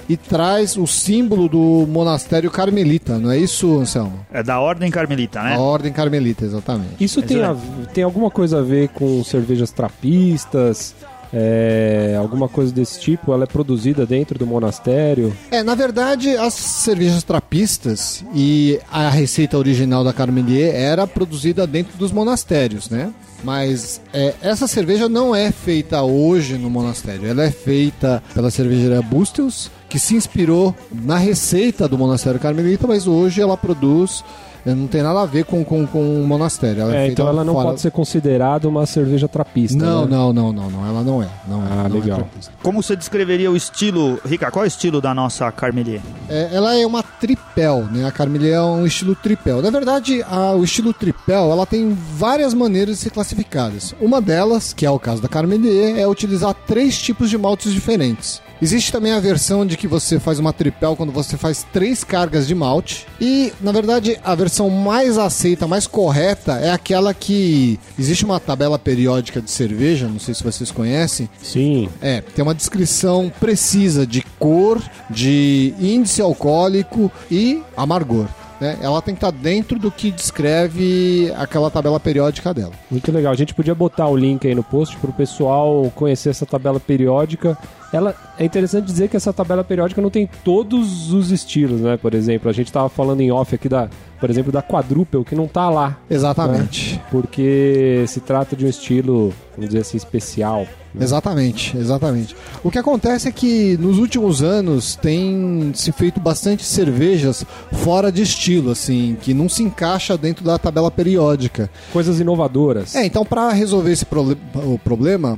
e 0.08 0.16
traz 0.16 0.78
o 0.78 0.86
símbolo 0.86 1.50
do 1.50 1.88
monastério 1.90 2.52
carmelita, 2.52 3.18
não 3.18 3.32
é 3.32 3.40
isso, 3.40 3.80
Anselmo? 3.80 4.20
É 4.32 4.44
da 4.44 4.60
Ordem 4.60 4.92
Carmelita, 4.92 5.42
né? 5.42 5.56
A 5.56 5.60
ordem 5.60 5.92
carmelita, 5.92 6.46
exatamente. 6.46 7.04
Isso 7.04 7.24
tem, 7.24 7.42
a- 7.42 7.56
tem 7.92 8.04
alguma 8.04 8.30
coisa 8.30 8.60
a 8.60 8.62
ver 8.62 8.90
com 8.90 9.24
cervejas 9.24 9.72
trapistas? 9.72 10.94
É, 11.38 12.16
alguma 12.18 12.48
coisa 12.48 12.72
desse 12.72 12.98
tipo? 13.00 13.34
Ela 13.34 13.44
é 13.44 13.48
produzida 13.48 14.06
dentro 14.06 14.40
do 14.40 14.48
monastério? 14.48 15.36
É, 15.52 15.62
na 15.62 15.76
verdade, 15.76 16.30
as 16.38 16.54
cervejas 16.54 17.24
trapistas 17.24 18.24
e 18.34 18.80
a 18.90 19.10
receita 19.10 19.58
original 19.58 20.02
da 20.02 20.14
Carmelier 20.14 20.74
era 20.74 21.06
produzida 21.06 21.68
dentro 21.68 21.98
dos 21.98 22.14
monastérios, 22.14 22.90
né? 22.90 23.14
Mas 23.44 24.02
é, 24.14 24.34
essa 24.42 24.66
cerveja 24.66 25.10
não 25.10 25.36
é 25.36 25.52
feita 25.52 26.02
hoje 26.02 26.58
no 26.58 26.70
monastério. 26.70 27.28
Ela 27.28 27.44
é 27.44 27.52
feita 27.52 28.24
pela 28.34 28.50
cervejaria 28.50 29.02
Bustels, 29.02 29.70
que 29.90 30.00
se 30.00 30.16
inspirou 30.16 30.74
na 30.92 31.18
receita 31.18 31.88
do 31.88 31.98
monastério 31.98 32.40
carmelita, 32.40 32.88
mas 32.88 33.06
hoje 33.08 33.42
ela 33.42 33.58
produz. 33.58 34.24
É, 34.66 34.74
Não 34.74 34.88
tem 34.88 35.02
nada 35.04 35.22
a 35.22 35.26
ver 35.26 35.46
com, 35.46 35.64
com, 35.64 35.86
com 35.86 36.22
o 36.24 36.28
monastério. 36.28 36.82
Ela 36.82 36.94
é, 36.94 36.96
É, 36.96 37.00
feita 37.08 37.12
então 37.22 37.28
ela 37.28 37.44
não 37.44 37.54
fora- 37.54 37.68
pode 37.70 37.82
ser 37.82 37.92
considerada 37.92 38.68
uma 38.68 38.86
cerveja 38.86 39.28
trapista. 39.28 39.78
Não, 39.78 40.06
né? 40.06 40.12
não, 40.12 40.34
não, 40.34 40.52
não, 40.54 40.70
não. 40.70 40.86
Ela 40.88 41.04
não 41.04 41.22
é. 41.24 41.28
Não 41.48 41.62
é, 41.64 41.68
Ah, 41.72 41.76
não 41.90 41.98
é 41.98 42.00
legal. 42.02 42.18
trapista. 42.20 42.52
Como 42.64 42.82
você 42.82 42.96
descreveria 42.96 43.52
o 43.52 43.56
estilo, 43.56 44.20
Rica? 44.26 44.50
Qual 44.52 44.64
é 44.64 44.68
o 44.68 44.70
estilo 44.70 45.00
da 45.02 45.14
nossa 45.14 45.52
Carmelier? 45.52 46.02
É, 46.30 46.50
ela 46.54 46.76
é 46.76 46.86
uma 46.86 47.04
tripel, 47.04 47.86
né? 47.92 48.06
A 48.06 48.12
Carmelier 48.12 48.56
é 48.56 48.62
um 48.62 48.86
estilo 48.86 49.16
tripel. 49.16 49.62
Na 49.62 49.70
verdade, 49.70 50.24
a- 50.24 50.52
o 50.54 50.64
estilo 50.64 50.94
tripel, 50.94 51.52
ela 51.52 51.66
tem 51.66 51.96
várias 52.18 52.54
maneiras 52.54 52.96
de 52.98 53.02
ser 53.04 53.10
classificadas. 53.12 53.94
Uma 54.02 54.22
delas, 54.22 54.74
que 54.74 54.86
é 54.86 54.90
o 54.90 55.00
caso 55.00 55.22
da 55.22 55.28
Carmelier, 55.28 55.98
é 56.00 56.08
utilizar 56.08 56.54
três 56.66 56.98
tipos 57.02 57.30
de 57.30 57.38
maltes 57.38 57.72
diferentes. 57.74 58.42
Existe 58.62 58.92
também 58.92 59.12
a 59.12 59.20
versão 59.20 59.66
de 59.66 59.76
que 59.76 59.88
você 59.88 60.20
faz 60.20 60.40
uma 60.40 60.54
tripel 60.54 60.96
quando 60.96 61.12
você 61.12 61.38
faz 61.38 61.66
três 61.74 62.04
cargas 62.04 62.48
de 62.48 62.56
malte. 62.56 63.06
E, 63.20 63.52
na 63.62 63.72
verdade, 63.72 64.18
a 64.24 64.34
versão 64.34 64.70
mais 64.70 65.18
aceita, 65.18 65.68
mais 65.68 65.88
correta, 65.88 66.54
é 66.54 66.72
aquela 66.72 67.14
que 67.14 67.80
existe 68.00 68.24
uma 68.24 68.40
tabela 68.40 68.80
periódica 68.80 69.42
de 69.42 69.52
cerveja, 69.52 70.08
não 70.08 70.20
sei 70.20 70.34
se 70.34 70.44
vocês 70.44 70.72
conhecem, 70.72 71.30
Sim. 71.42 71.90
é, 72.02 72.22
tem 72.22 72.44
uma 72.44 72.56
descrição 72.56 73.32
precisa 73.40 74.06
de 74.08 74.22
cor, 74.40 74.82
de 75.10 75.74
índice 75.80 76.22
alcoólico 76.22 77.12
e 77.30 77.62
amargor. 77.76 78.28
Né? 78.60 78.78
Ela 78.82 79.02
tem 79.02 79.14
que 79.14 79.18
estar 79.18 79.32
dentro 79.32 79.78
do 79.78 79.92
que 79.92 80.12
descreve 80.12 81.32
aquela 81.36 81.70
tabela 81.70 82.00
periódica 82.00 82.54
dela. 82.54 82.72
Muito 82.90 83.12
legal. 83.12 83.34
A 83.34 83.36
gente 83.36 83.54
podia 83.54 83.76
botar 83.76 84.08
o 84.08 84.16
link 84.16 84.48
aí 84.48 84.56
no 84.56 84.64
post 84.64 84.96
para 84.98 85.10
o 85.10 85.14
pessoal 85.14 85.92
conhecer 85.94 86.30
essa 86.30 86.46
tabela 86.46 86.80
periódica. 86.80 87.58
Ela 87.94 88.16
é 88.38 88.44
interessante 88.44 88.86
dizer 88.86 89.08
que 89.10 89.16
essa 89.16 89.32
tabela 89.32 89.64
periódica 89.64 90.02
não 90.02 90.10
tem 90.10 90.30
todos 90.44 91.14
os 91.14 91.32
estilos, 91.32 91.80
né? 91.82 91.98
Por 91.98 92.14
exemplo, 92.14 92.50
a 92.50 92.54
gente 92.54 92.68
estava 92.68 92.90
falando 92.90 93.22
em 93.22 93.32
off 93.32 93.56
aqui 93.56 93.70
da, 93.70 93.88
por 94.20 94.30
exemplo, 94.30 94.52
da 94.52 94.62
quadruple 94.62 95.24
que 95.24 95.36
não 95.36 95.48
tá 95.48 95.70
lá, 95.70 95.98
Exatamente. 96.10 97.00
porque 97.12 98.04
se 98.08 98.20
trata 98.20 98.56
de 98.56 98.66
um 98.66 98.70
estilo, 98.70 99.34
vamos 99.56 99.70
dizer 99.70 99.80
assim, 99.82 99.98
especial. 99.98 100.68
Exatamente, 101.00 101.76
exatamente. 101.78 102.36
O 102.64 102.72
que 102.72 102.78
acontece 102.80 103.28
é 103.28 103.32
que 103.32 103.78
nos 103.78 103.98
últimos 103.98 104.42
anos 104.42 104.96
tem 104.96 105.72
se 105.74 105.92
feito 105.92 106.20
bastante 106.22 106.64
cervejas 106.64 107.46
fora 107.84 108.12
de 108.12 108.22
estilo, 108.22 108.72
assim, 108.72 109.18
que 109.22 109.34
não 109.34 109.48
se 109.50 109.62
encaixa 109.62 110.18
dentro 110.18 110.44
da 110.44 110.58
tabela 110.58 110.90
periódica. 110.90 111.70
Coisas 111.94 112.20
inovadoras. 112.20 112.96
É, 112.96 113.06
então 113.06 113.26
para 113.26 113.52
resolver 113.52 113.92
esse 113.92 114.06
prole- 114.06 114.38
o 114.56 114.80
problema, 114.80 115.38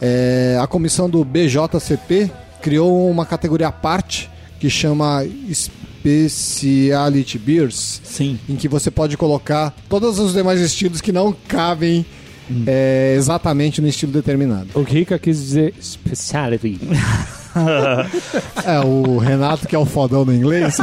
é, 0.00 0.58
a 0.60 0.66
comissão 0.66 1.08
do 1.08 1.24
BJCP 1.24 2.30
criou 2.62 3.10
uma 3.10 3.24
categoria 3.26 3.68
à 3.68 3.72
parte 3.72 4.28
que 4.58 4.68
chama 4.68 5.24
Speciality 5.52 7.38
Beers, 7.38 8.00
Sim. 8.04 8.38
em 8.48 8.56
que 8.56 8.68
você 8.68 8.90
pode 8.90 9.16
colocar 9.16 9.74
todos 9.88 10.18
os 10.18 10.32
demais 10.34 10.60
estilos 10.60 11.00
que 11.00 11.12
não 11.12 11.34
cabem 11.48 12.04
Hum. 12.50 12.64
é, 12.66 13.14
exatamente 13.16 13.80
no 13.80 13.86
estilo 13.86 14.10
determinado. 14.10 14.66
O 14.74 14.82
Rica 14.82 15.16
quis 15.20 15.36
dizer 15.40 15.72
speciality. 15.80 16.80
É, 18.64 18.78
o 18.78 19.18
Renato, 19.18 19.66
que 19.66 19.74
é 19.74 19.78
o 19.78 19.84
fodão 19.84 20.24
do 20.24 20.32
inglês, 20.32 20.76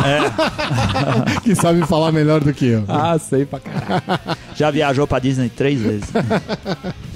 que 1.42 1.56
sabe 1.56 1.86
falar 1.88 2.12
melhor 2.12 2.42
do 2.42 2.52
que 2.54 2.66
eu. 2.66 2.84
Ah, 2.90 3.18
sei 3.18 3.46
pra 3.46 3.62
caralho. 3.62 4.04
Já 4.58 4.72
viajou 4.72 5.06
pra 5.06 5.20
Disney 5.20 5.50
três 5.50 5.80
vezes. 5.80 6.10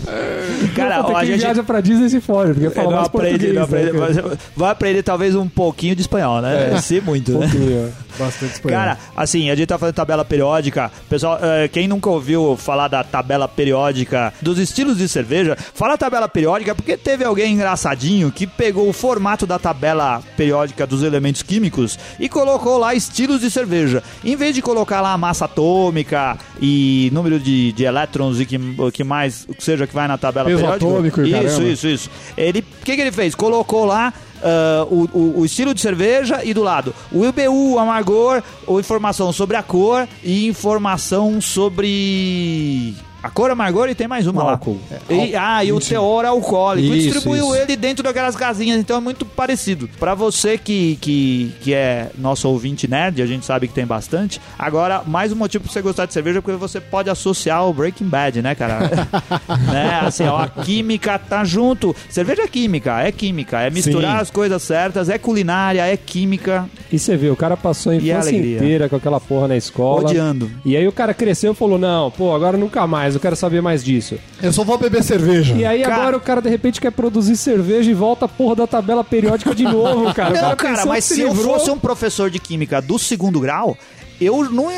Cara, 0.76 1.02
ó, 1.06 1.16
a 1.16 1.26
gente 1.26 1.40
viaja 1.40 1.64
pra 1.64 1.82
Disney 1.82 2.10
se 2.10 2.22
fode, 2.22 2.54
porque 2.54 2.70
fala 2.70 2.92
mais 2.92 3.06
aprende, 3.08 3.54
não 3.54 3.64
aprende, 3.64 3.92
né, 3.92 4.38
vai 4.56 4.72
aprender 4.72 5.04
talvez 5.04 5.36
um 5.36 5.48
pouquinho 5.48 5.96
de 5.96 6.02
espanhol, 6.02 6.42
né? 6.42 6.80
Se 6.82 7.02
muito, 7.02 7.36
Um 7.36 7.40
né? 7.40 7.48
pouquinho. 7.48 7.94
Bastante 8.18 8.54
espanhol. 8.54 8.80
Cara, 8.80 8.98
assim, 9.16 9.50
a 9.50 9.56
gente 9.56 9.68
tá 9.68 9.78
fazendo 9.78 9.96
tabela 9.96 10.26
periódica. 10.26 10.92
Pessoal, 11.10 11.40
eh, 11.42 11.68
quem 11.68 11.88
nunca 11.88 12.10
ouviu 12.10 12.58
falar 12.58 12.88
da 12.88 13.04
tabela 13.04 13.48
periódica 13.48 14.34
dos 14.42 14.60
estilos 14.60 14.98
de 14.98 15.08
cerveja, 15.08 15.58
fala 15.74 15.98
tabela 15.98 16.28
periódica 16.28 16.76
porque 16.76 16.98
teve 16.98 17.24
alguém 17.24 17.54
engraçadinho 17.54 18.32
que 18.32 18.46
pegou 18.46 18.90
o 18.90 18.94
formato 18.94 19.48
da 19.48 19.58
tabela 19.58 20.22
periódica 20.36 20.86
dos 20.86 21.04
elementos 21.04 21.42
químicos 21.42 21.98
e 22.20 22.28
colocou 22.28 22.78
lá 22.78 22.94
estilos 22.94 23.40
de 23.42 23.50
cerveja. 23.50 24.04
Em 24.24 24.36
vez 24.36 24.54
de 24.56 24.62
colocar 24.62 25.00
lá 25.02 25.18
massa 25.18 25.46
atômica 25.46 26.38
e 26.62 27.10
número 27.14 27.31
de, 27.40 27.72
de 27.72 27.84
elétrons 27.84 28.40
e 28.40 28.46
que, 28.46 28.58
o 28.78 28.92
que 28.92 29.04
mais 29.04 29.48
seja 29.60 29.86
que 29.88 29.94
vai 29.94 30.08
na 30.08 30.18
tabela 30.18 30.46
Peso 30.48 30.60
periódica. 30.62 30.86
atômico 30.90 31.22
isso, 31.22 31.32
caramba. 31.32 31.64
isso, 31.70 31.88
isso. 31.88 32.10
Ele, 32.38 32.60
o 32.60 32.84
que, 32.86 32.96
que 32.96 33.02
ele 33.02 33.12
fez? 33.12 33.34
Colocou 33.36 33.86
lá 33.86 34.14
ah, 34.44 34.86
o, 34.90 35.08
o- 35.14 35.40
o 35.42 35.46
estilo 35.46 35.74
de 35.74 35.82
cerveja 35.82 36.44
e 36.44 36.54
do 36.54 36.64
lado 36.64 36.94
o 37.12 37.26
IBU, 37.26 37.74
o 37.74 37.80
amargor, 37.80 38.42
ou 38.66 38.80
informação 38.80 39.32
sobre 39.32 39.56
a 39.58 39.64
cor 39.64 40.08
e 40.24 40.48
informação 40.48 41.40
sobre 41.42 42.94
a 43.24 43.30
cor, 43.30 43.52
amargor 43.52 43.90
e 43.90 43.96
tem 43.96 44.08
mais 44.08 44.26
uma 44.28 44.42
O 44.42 44.46
lá. 44.46 44.52
álcool. 44.54 44.80
E, 45.10 45.36
ah, 45.36 45.64
e 45.64 45.72
o 45.72 45.80
teor 45.80 46.26
alcoólico. 46.26 46.94
E 46.94 46.98
Isso, 47.00 47.12
distribuiu 47.12 47.46
isso. 47.46 47.56
ele 47.56 47.76
dentro 47.76 48.04
daquelas 48.04 48.36
casinhas, 48.36 48.80
então 48.80 48.98
é 48.98 49.00
muito 49.00 49.26
parecido. 49.26 49.88
Pra 50.00 50.16
você 50.16 50.58
que, 50.58 50.98
que, 51.02 51.54
que 51.62 51.74
é 51.74 52.10
nosso 52.18 52.48
ouvinte 52.50 52.88
nerd, 52.88 53.22
a 53.22 53.26
gente 53.26 53.46
sabe 53.46 53.68
que 53.68 53.74
tem 53.74 53.86
bastante. 53.86 54.42
Agora, 54.58 55.04
mais 55.06 55.32
um 55.32 55.36
motivo 55.36 55.64
pra 55.64 55.74
você 55.74 55.82
gostar 55.82 56.06
de 56.06 56.14
cerveja 56.14 56.40
é 56.40 56.42
porque 56.42 56.58
você 56.58 56.80
pode 56.80 57.10
associar 57.10 57.66
o 57.68 57.74
Breaking 57.74 58.08
Bad, 58.08 58.42
né, 58.42 58.56
cara? 58.56 58.80
né? 59.72 60.00
Assim, 60.04 60.24
ó, 60.26 60.38
a 60.38 60.48
química 60.48 61.20
tá 61.20 61.44
junto. 61.44 61.96
Cerveja 62.10 62.44
é 62.44 62.48
química, 62.48 63.02
é 63.02 63.12
química. 63.12 63.62
É 63.62 63.70
misturar 63.70 64.16
Sim. 64.16 64.22
as 64.22 64.32
coisas 64.32 64.62
certas, 64.62 65.10
é 65.10 65.18
culinária, 65.18 65.86
é 65.86 65.96
química. 65.96 66.66
E 66.92 66.98
você 66.98 67.16
vê, 67.16 67.30
o 67.30 67.36
cara 67.36 67.56
passou 67.56 67.92
a 67.92 67.96
a 67.96 67.98
infância 67.98 68.36
inteira 68.36 68.90
com 68.90 68.96
aquela 68.96 69.20
porra 69.20 69.48
na 69.48 69.58
escola. 69.58 70.10
Odiando. 70.10 70.50
E 70.66 70.76
aí 70.76 70.88
o 70.88 70.92
cara 70.92 71.14
cresceu 71.14 71.52
e 71.52 71.56
falou: 71.56 71.78
Não, 71.78 72.12
pô, 72.12 72.34
agora 72.36 72.58
nunca 72.58 72.86
mais, 72.88 73.11
eu 73.16 73.22
quero 73.22 73.36
saber 73.36 73.62
mais 73.62 73.84
disso. 73.84 74.18
Eu 74.42 74.52
só 74.54 74.64
vou 74.64 74.78
beber 74.78 75.04
cerveja. 75.04 75.54
E 75.56 75.66
aí 75.66 75.82
Cara- 75.84 75.96
agora 75.96 76.18
o 76.18 76.22
cara 76.22 76.42
de 76.42 76.50
repente 76.50 76.80
quer 76.82 76.92
produzir 76.92 77.36
cerveja 77.38 77.90
e 77.90 77.94
volta 77.94 78.26
a 78.26 78.28
porra 78.28 78.56
da 78.56 78.68
tabela 78.68 79.04
periódica 79.04 79.54
de 79.56 79.64
novo, 79.64 80.14
cara. 80.14 80.30
Não, 80.42 80.56
cara, 80.56 80.76
pensou 80.76 80.86
mas 80.88 81.08
que 81.08 81.16
se 81.16 81.22
eu 81.22 81.30
livrou. 81.30 81.54
fosse 81.58 81.70
um 81.72 81.80
professor 81.80 82.30
de 82.30 82.40
química 82.40 82.82
do 82.82 82.98
segundo 83.00 83.40
grau, 83.40 83.78
eu 84.22 84.50
não 84.52 84.70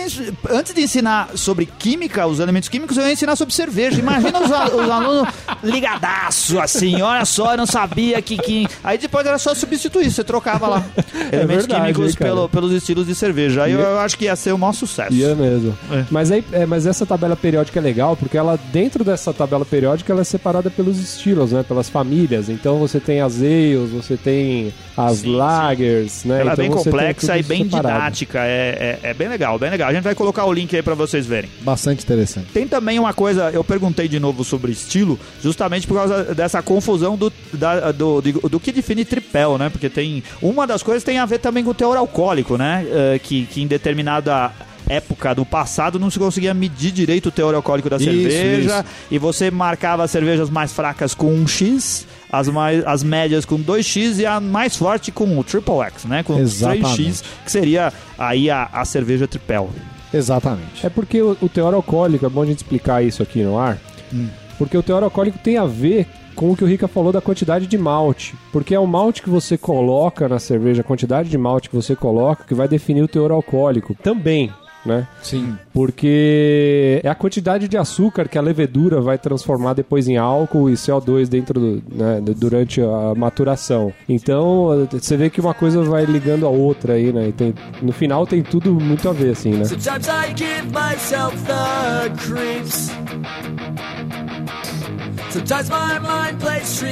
antes 0.49 0.73
de 0.73 0.81
ensinar 0.81 1.29
sobre 1.35 1.65
química, 1.65 2.25
os 2.25 2.39
elementos 2.39 2.69
químicos, 2.69 2.97
eu 2.97 3.05
ia 3.05 3.11
ensinar 3.13 3.35
sobre 3.35 3.53
cerveja. 3.53 3.99
Imagina 3.99 4.39
os, 4.39 4.49
os 4.49 4.89
alunos 4.89 5.27
ligadaço, 5.63 6.59
assim, 6.59 7.01
olha 7.01 7.25
só, 7.25 7.51
eu 7.51 7.57
não 7.57 7.65
sabia 7.65 8.21
que, 8.21 8.37
que... 8.37 8.67
Aí 8.83 8.97
depois 8.97 9.25
era 9.25 9.37
só 9.37 9.53
substituir, 9.53 10.09
você 10.11 10.23
trocava 10.23 10.67
lá 10.67 10.85
elementos 11.31 11.65
verdade, 11.65 11.81
químicos 11.93 12.11
hein, 12.11 12.17
pelo- 12.17 12.49
pelos 12.49 12.71
estilos 12.71 13.07
de 13.07 13.15
cerveja. 13.15 13.63
Aí 13.63 13.71
eu, 13.71 13.79
eu 13.79 13.99
acho 13.99 14.17
que 14.17 14.25
ia 14.25 14.35
ser 14.35 14.53
o 14.53 14.57
maior 14.57 14.73
sucesso. 14.73 15.13
Ia 15.13 15.35
mesmo. 15.35 15.77
É. 15.91 16.05
Mas, 16.09 16.31
aí, 16.31 16.43
é, 16.51 16.65
mas 16.65 16.85
essa 16.85 17.05
tabela 17.05 17.35
periódica 17.35 17.79
é 17.79 17.81
legal 17.81 18.15
porque 18.15 18.37
ela, 18.37 18.57
dentro 18.71 19.03
dessa 19.03 19.33
tabela 19.33 19.65
periódica, 19.65 20.11
ela 20.13 20.21
é 20.21 20.25
separada 20.25 20.69
pelos 20.69 20.99
estilos, 20.99 21.51
né? 21.51 21.63
Pelas 21.63 21.89
famílias. 21.89 22.49
Então 22.49 22.77
você 22.77 22.99
tem 22.99 23.21
as 23.21 23.37
ales, 23.41 23.89
você 23.91 24.15
tem 24.17 24.73
as 24.95 25.17
Sim, 25.19 25.35
lagers, 25.35 26.23
né? 26.23 26.41
Ela 26.41 26.51
é 26.51 26.53
então 26.53 26.63
bem 26.65 26.69
você 26.69 26.83
tem 26.83 26.91
complexa 26.91 27.37
e 27.37 27.43
bem 27.43 27.63
separado. 27.63 27.87
didática, 27.87 28.39
é, 28.39 28.99
é, 29.03 29.09
é 29.09 29.13
bem 29.13 29.27
legal, 29.33 29.57
bem 29.59 29.69
legal. 29.69 29.89
A 29.89 29.93
gente 29.93 30.03
vai 30.03 30.15
colocar 30.15 30.45
o 30.45 30.53
link 30.53 30.75
aí 30.75 30.81
pra 30.81 30.93
vocês 30.95 31.25
verem. 31.25 31.49
Bastante 31.61 32.03
interessante. 32.03 32.47
Tem 32.53 32.67
também 32.67 32.99
uma 32.99 33.13
coisa, 33.13 33.49
eu 33.51 33.63
perguntei 33.63 34.07
de 34.07 34.19
novo 34.19 34.43
sobre 34.43 34.71
estilo, 34.71 35.19
justamente 35.41 35.85
por 35.87 35.95
causa 35.95 36.23
dessa 36.35 36.61
confusão 36.61 37.17
do, 37.17 37.31
da- 37.51 37.91
do, 37.91 38.21
do, 38.21 38.49
do 38.49 38.59
que 38.59 38.71
define 38.71 39.03
tripel, 39.03 39.57
né? 39.57 39.69
Porque 39.69 39.89
tem. 39.89 40.23
Uma 40.41 40.65
das 40.67 40.81
coisas 40.83 41.03
tem 41.03 41.17
a 41.17 41.25
ver 41.25 41.39
também 41.39 41.63
com 41.63 41.71
o 41.71 41.73
teor 41.73 41.97
alcoólico, 41.97 42.57
né? 42.57 42.85
Eh, 42.89 43.19
que, 43.21 43.45
que 43.47 43.61
em 43.61 43.67
determinada 43.67 44.51
época 44.87 45.33
do 45.33 45.45
passado 45.45 45.99
não 45.99 46.09
se 46.09 46.19
conseguia 46.19 46.53
medir 46.53 46.91
direito 46.91 47.27
o 47.27 47.31
teor 47.31 47.55
alcoólico 47.55 47.89
da 47.89 47.95
Isso, 47.97 48.05
cerveja 48.05 48.79
isso. 48.79 48.85
e 49.11 49.17
você 49.17 49.49
marcava 49.51 50.03
as 50.03 50.11
cervejas 50.11 50.49
mais 50.49 50.71
fracas 50.73 51.13
com 51.13 51.33
um 51.33 51.47
X, 51.47 52.05
as, 52.31 52.47
mais, 52.49 52.85
as 52.85 53.03
médias 53.03 53.45
com 53.45 53.57
2X 53.61 54.19
e 54.19 54.25
a 54.25 54.39
mais 54.39 54.75
forte 54.75 55.11
com 55.11 55.37
o 55.37 55.43
triple 55.43 55.79
X, 55.81 56.05
né? 56.05 56.23
Com 56.23 56.37
Exatamente. 56.39 56.85
3X, 57.03 57.23
que 57.45 57.51
seria 57.51 57.93
aí 58.17 58.49
a, 58.49 58.69
a 58.73 58.83
cerveja 58.85 59.27
tripel. 59.27 59.69
Exatamente. 60.13 60.85
É 60.85 60.89
porque 60.89 61.21
o, 61.21 61.37
o 61.41 61.49
teor 61.49 61.73
alcoólico, 61.73 62.25
é 62.25 62.29
bom 62.29 62.43
a 62.43 62.45
gente 62.45 62.57
explicar 62.57 63.03
isso 63.03 63.23
aqui 63.23 63.41
no 63.43 63.57
ar, 63.57 63.77
Hum. 64.13 64.27
porque 64.59 64.77
o 64.77 64.83
teor 64.83 65.01
alcoólico 65.01 65.39
tem 65.39 65.57
a 65.57 65.65
ver 65.65 66.05
com 66.35 66.51
o 66.51 66.55
que 66.55 66.63
o 66.63 66.67
Rica 66.67 66.87
falou 66.87 67.11
da 67.11 67.19
quantidade 67.21 67.65
de 67.65 67.77
malte. 67.79 68.35
Porque 68.51 68.75
é 68.75 68.79
o 68.79 68.85
malte 68.85 69.23
que 69.23 69.29
você 69.29 69.57
coloca 69.57 70.27
na 70.29 70.37
cerveja, 70.39 70.81
a 70.81 70.83
quantidade 70.83 71.29
de 71.29 71.37
malte 71.37 71.69
que 71.69 71.75
você 71.75 71.95
coloca, 71.95 72.43
que 72.43 72.53
vai 72.53 72.67
definir 72.67 73.01
o 73.03 73.07
teor 73.07 73.31
alcoólico 73.31 73.95
também, 73.95 74.51
né? 74.85 75.07
Sim. 75.21 75.57
Porque 75.73 77.01
é 77.03 77.09
a 77.09 77.15
quantidade 77.15 77.67
de 77.67 77.77
açúcar 77.77 78.27
que 78.27 78.37
a 78.37 78.41
levedura 78.41 79.01
vai 79.01 79.17
transformar 79.17 79.73
depois 79.73 80.07
em 80.07 80.17
álcool 80.17 80.69
e 80.69 80.73
CO2 80.73 81.27
dentro 81.27 81.59
do, 81.59 81.83
né, 81.91 82.21
durante 82.35 82.81
a 82.81 83.13
maturação. 83.15 83.93
Então, 84.07 84.87
você 84.91 85.17
vê 85.17 85.29
que 85.29 85.39
uma 85.39 85.53
coisa 85.53 85.81
vai 85.83 86.05
ligando 86.05 86.45
a 86.45 86.49
outra 86.49 86.93
aí, 86.93 87.11
né? 87.11 87.29
E 87.29 87.31
tem, 87.31 87.53
no 87.81 87.91
final 87.91 88.25
tem 88.25 88.41
tudo 88.41 88.73
muito 88.73 89.07
a 89.09 89.13
ver, 89.13 89.31
assim, 89.31 89.51
né? 89.51 89.65
Sometimes 89.65 90.07
I 90.07 90.33
give 90.35 90.67
myself 90.71 91.35
the 91.45 92.09
creeps. 92.17 92.91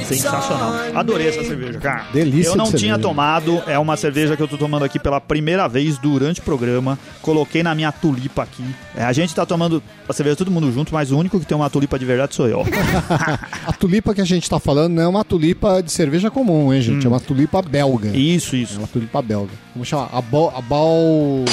Sensacional. 0.04 0.72
on 0.92 0.98
Adorei 0.98 1.28
essa 1.28 1.44
cerveja, 1.44 1.78
cara. 1.78 2.06
Delícia 2.12 2.50
Eu 2.50 2.56
não 2.56 2.66
tinha 2.66 2.78
cerveja. 2.78 2.98
tomado, 2.98 3.62
é 3.66 3.78
uma 3.78 3.96
cerveja 3.96 4.36
que 4.36 4.42
eu 4.42 4.48
tô 4.48 4.56
tomando 4.58 4.84
aqui 4.84 4.98
pela 4.98 5.20
primeira 5.20 5.68
vez 5.68 5.98
durante 5.98 6.40
o 6.40 6.42
programa. 6.42 6.98
Coloquei 7.20 7.62
na 7.62 7.74
minha 7.74 7.92
tulipa 7.92 8.42
aqui. 8.42 8.64
É, 8.96 9.04
a 9.04 9.12
gente 9.12 9.34
tá 9.34 9.46
tomando 9.46 9.82
a 10.08 10.12
cerveja 10.12 10.36
todo 10.36 10.50
mundo 10.50 10.70
junto, 10.72 10.92
mas 10.92 11.10
o 11.12 11.18
único 11.18 11.38
que 11.38 11.46
tem 11.46 11.56
uma 11.56 11.70
tulipa 11.70 11.98
de 11.98 12.04
verdade 12.04 12.34
sou 12.34 12.48
eu. 12.48 12.62
A 13.66 13.72
tulipa 13.72 14.14
que 14.14 14.20
a 14.20 14.24
gente 14.24 14.48
tá 14.48 14.58
falando 14.58 14.92
não 14.94 15.02
é 15.02 15.08
uma 15.08 15.24
tulipa 15.24 15.82
de 15.82 15.92
cerveja 15.92 16.30
comum, 16.30 16.72
hein, 16.72 16.82
gente? 16.82 17.06
É 17.06 17.08
uma 17.08 17.20
tulipa 17.20 17.62
belga. 17.62 18.08
Isso, 18.16 18.56
É 18.56 18.58
isso. 18.58 18.78
uma 18.78 18.88
tulipa 18.88 19.22
belga. 19.22 19.52
Vamos 19.74 19.88
chamar 19.88 20.08
a 20.12 20.20
bal... 20.20 20.52
A 20.56 20.60
bal... 20.60 21.44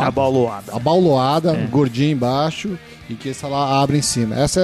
A 0.00 0.10
baloada. 0.10 0.76
Abauloada, 0.76 1.52
gordinha 1.70 2.10
embaixo 2.10 2.78
e 3.08 3.14
que 3.14 3.30
essa 3.30 3.48
lá 3.48 3.80
abre 3.82 3.96
em 3.98 4.02
cima. 4.02 4.36
Essa 4.38 4.60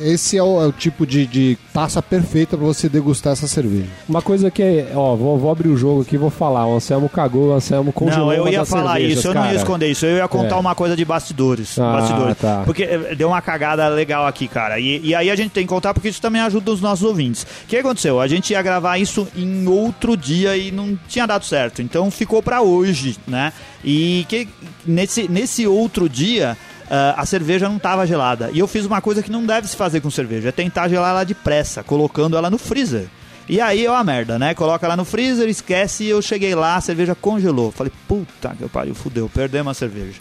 é, 0.00 0.08
esse 0.08 0.36
é 0.38 0.42
o, 0.42 0.62
é 0.62 0.66
o 0.66 0.72
tipo 0.72 1.06
de, 1.06 1.26
de 1.26 1.58
taça 1.74 2.00
perfeita 2.02 2.56
para 2.56 2.66
você 2.66 2.88
degustar 2.88 3.34
essa 3.34 3.46
cerveja. 3.46 3.88
Uma 4.08 4.22
coisa 4.22 4.50
que 4.50 4.62
é, 4.62 4.92
ó, 4.94 5.14
vou, 5.14 5.38
vou 5.38 5.50
abrir 5.50 5.68
o 5.68 5.76
jogo 5.76 6.02
aqui 6.02 6.14
e 6.14 6.18
vou 6.18 6.30
falar. 6.30 6.66
O 6.66 6.76
Anselmo 6.76 7.08
cagou, 7.08 7.48
o 7.50 7.52
Anselmo 7.52 7.92
congelou 7.92 8.28
Não, 8.28 8.32
eu 8.32 8.48
ia 8.48 8.64
falar 8.64 9.00
isso, 9.00 9.28
eu 9.28 9.34
não 9.34 9.46
ia 9.46 9.54
esconder 9.56 9.90
isso, 9.90 10.06
eu 10.06 10.16
ia 10.16 10.28
contar 10.28 10.56
É. 10.56 10.58
uma 10.58 10.74
coisa 10.74 10.96
de 10.96 11.04
bastidores. 11.04 11.78
Ah, 11.78 11.92
bastidores. 11.92 12.38
tá. 12.38 12.62
Porque 12.64 12.84
eh, 12.84 13.14
deu 13.14 13.28
uma 13.28 13.42
cagada 13.42 13.86
legal 13.88 14.26
aqui, 14.26 14.48
cara. 14.48 14.80
E, 14.80 15.00
e 15.04 15.14
aí 15.14 15.30
a 15.30 15.36
gente 15.36 15.50
tem 15.50 15.64
que 15.64 15.68
contar 15.68 15.92
porque 15.92 16.08
isso 16.08 16.20
também 16.20 16.40
ajuda 16.40 16.70
os 16.70 16.80
nossos 16.80 17.04
ouvintes. 17.04 17.42
O 17.42 17.66
que 17.66 17.76
aconteceu? 17.76 18.20
A 18.20 18.26
gente 18.26 18.52
ia 18.52 18.62
gravar 18.62 18.96
isso 18.98 19.28
em 19.36 19.66
outro 19.68 20.16
dia 20.16 20.56
e 20.56 20.70
não 20.70 20.98
tinha 21.08 21.26
dado 21.26 21.44
certo. 21.44 21.82
Então 21.82 22.10
ficou 22.10 22.42
pra 22.42 22.62
hoje, 22.62 23.16
né? 23.26 23.52
E 23.84 24.24
que 24.28 24.48
nesse, 24.86 25.28
nesse 25.28 25.66
outro 25.66 26.08
dia. 26.08 26.56
Ah, 26.94 27.14
a 27.16 27.24
cerveja 27.24 27.70
não 27.70 27.78
estava 27.78 28.06
gelada. 28.06 28.50
E 28.52 28.58
eu 28.58 28.68
fiz 28.68 28.84
uma 28.84 29.00
coisa 29.00 29.22
que 29.22 29.32
não 29.32 29.46
deve 29.46 29.66
se 29.66 29.74
fazer 29.74 30.02
com 30.02 30.10
cerveja: 30.10 30.50
é 30.50 30.52
tentar 30.52 30.88
gelar 30.88 31.12
ela 31.12 31.24
depressa, 31.24 31.82
colocando 31.82 32.36
ela 32.36 32.50
no 32.50 32.58
freezer. 32.58 33.08
E 33.48 33.62
aí 33.62 33.86
é 33.86 33.90
uma 33.90 34.04
merda, 34.04 34.38
né? 34.38 34.54
Coloca 34.54 34.86
lá 34.86 34.94
no 34.94 35.04
freezer, 35.04 35.48
esquece 35.48 36.04
eu 36.04 36.20
cheguei 36.20 36.54
lá, 36.54 36.76
a 36.76 36.80
cerveja 36.82 37.14
congelou. 37.14 37.72
Falei, 37.72 37.90
puta 38.06 38.54
que 38.56 38.68
pariu, 38.68 38.94
fudeu, 38.94 39.30
perdemos 39.32 39.70
a 39.70 39.74
cerveja. 39.74 40.20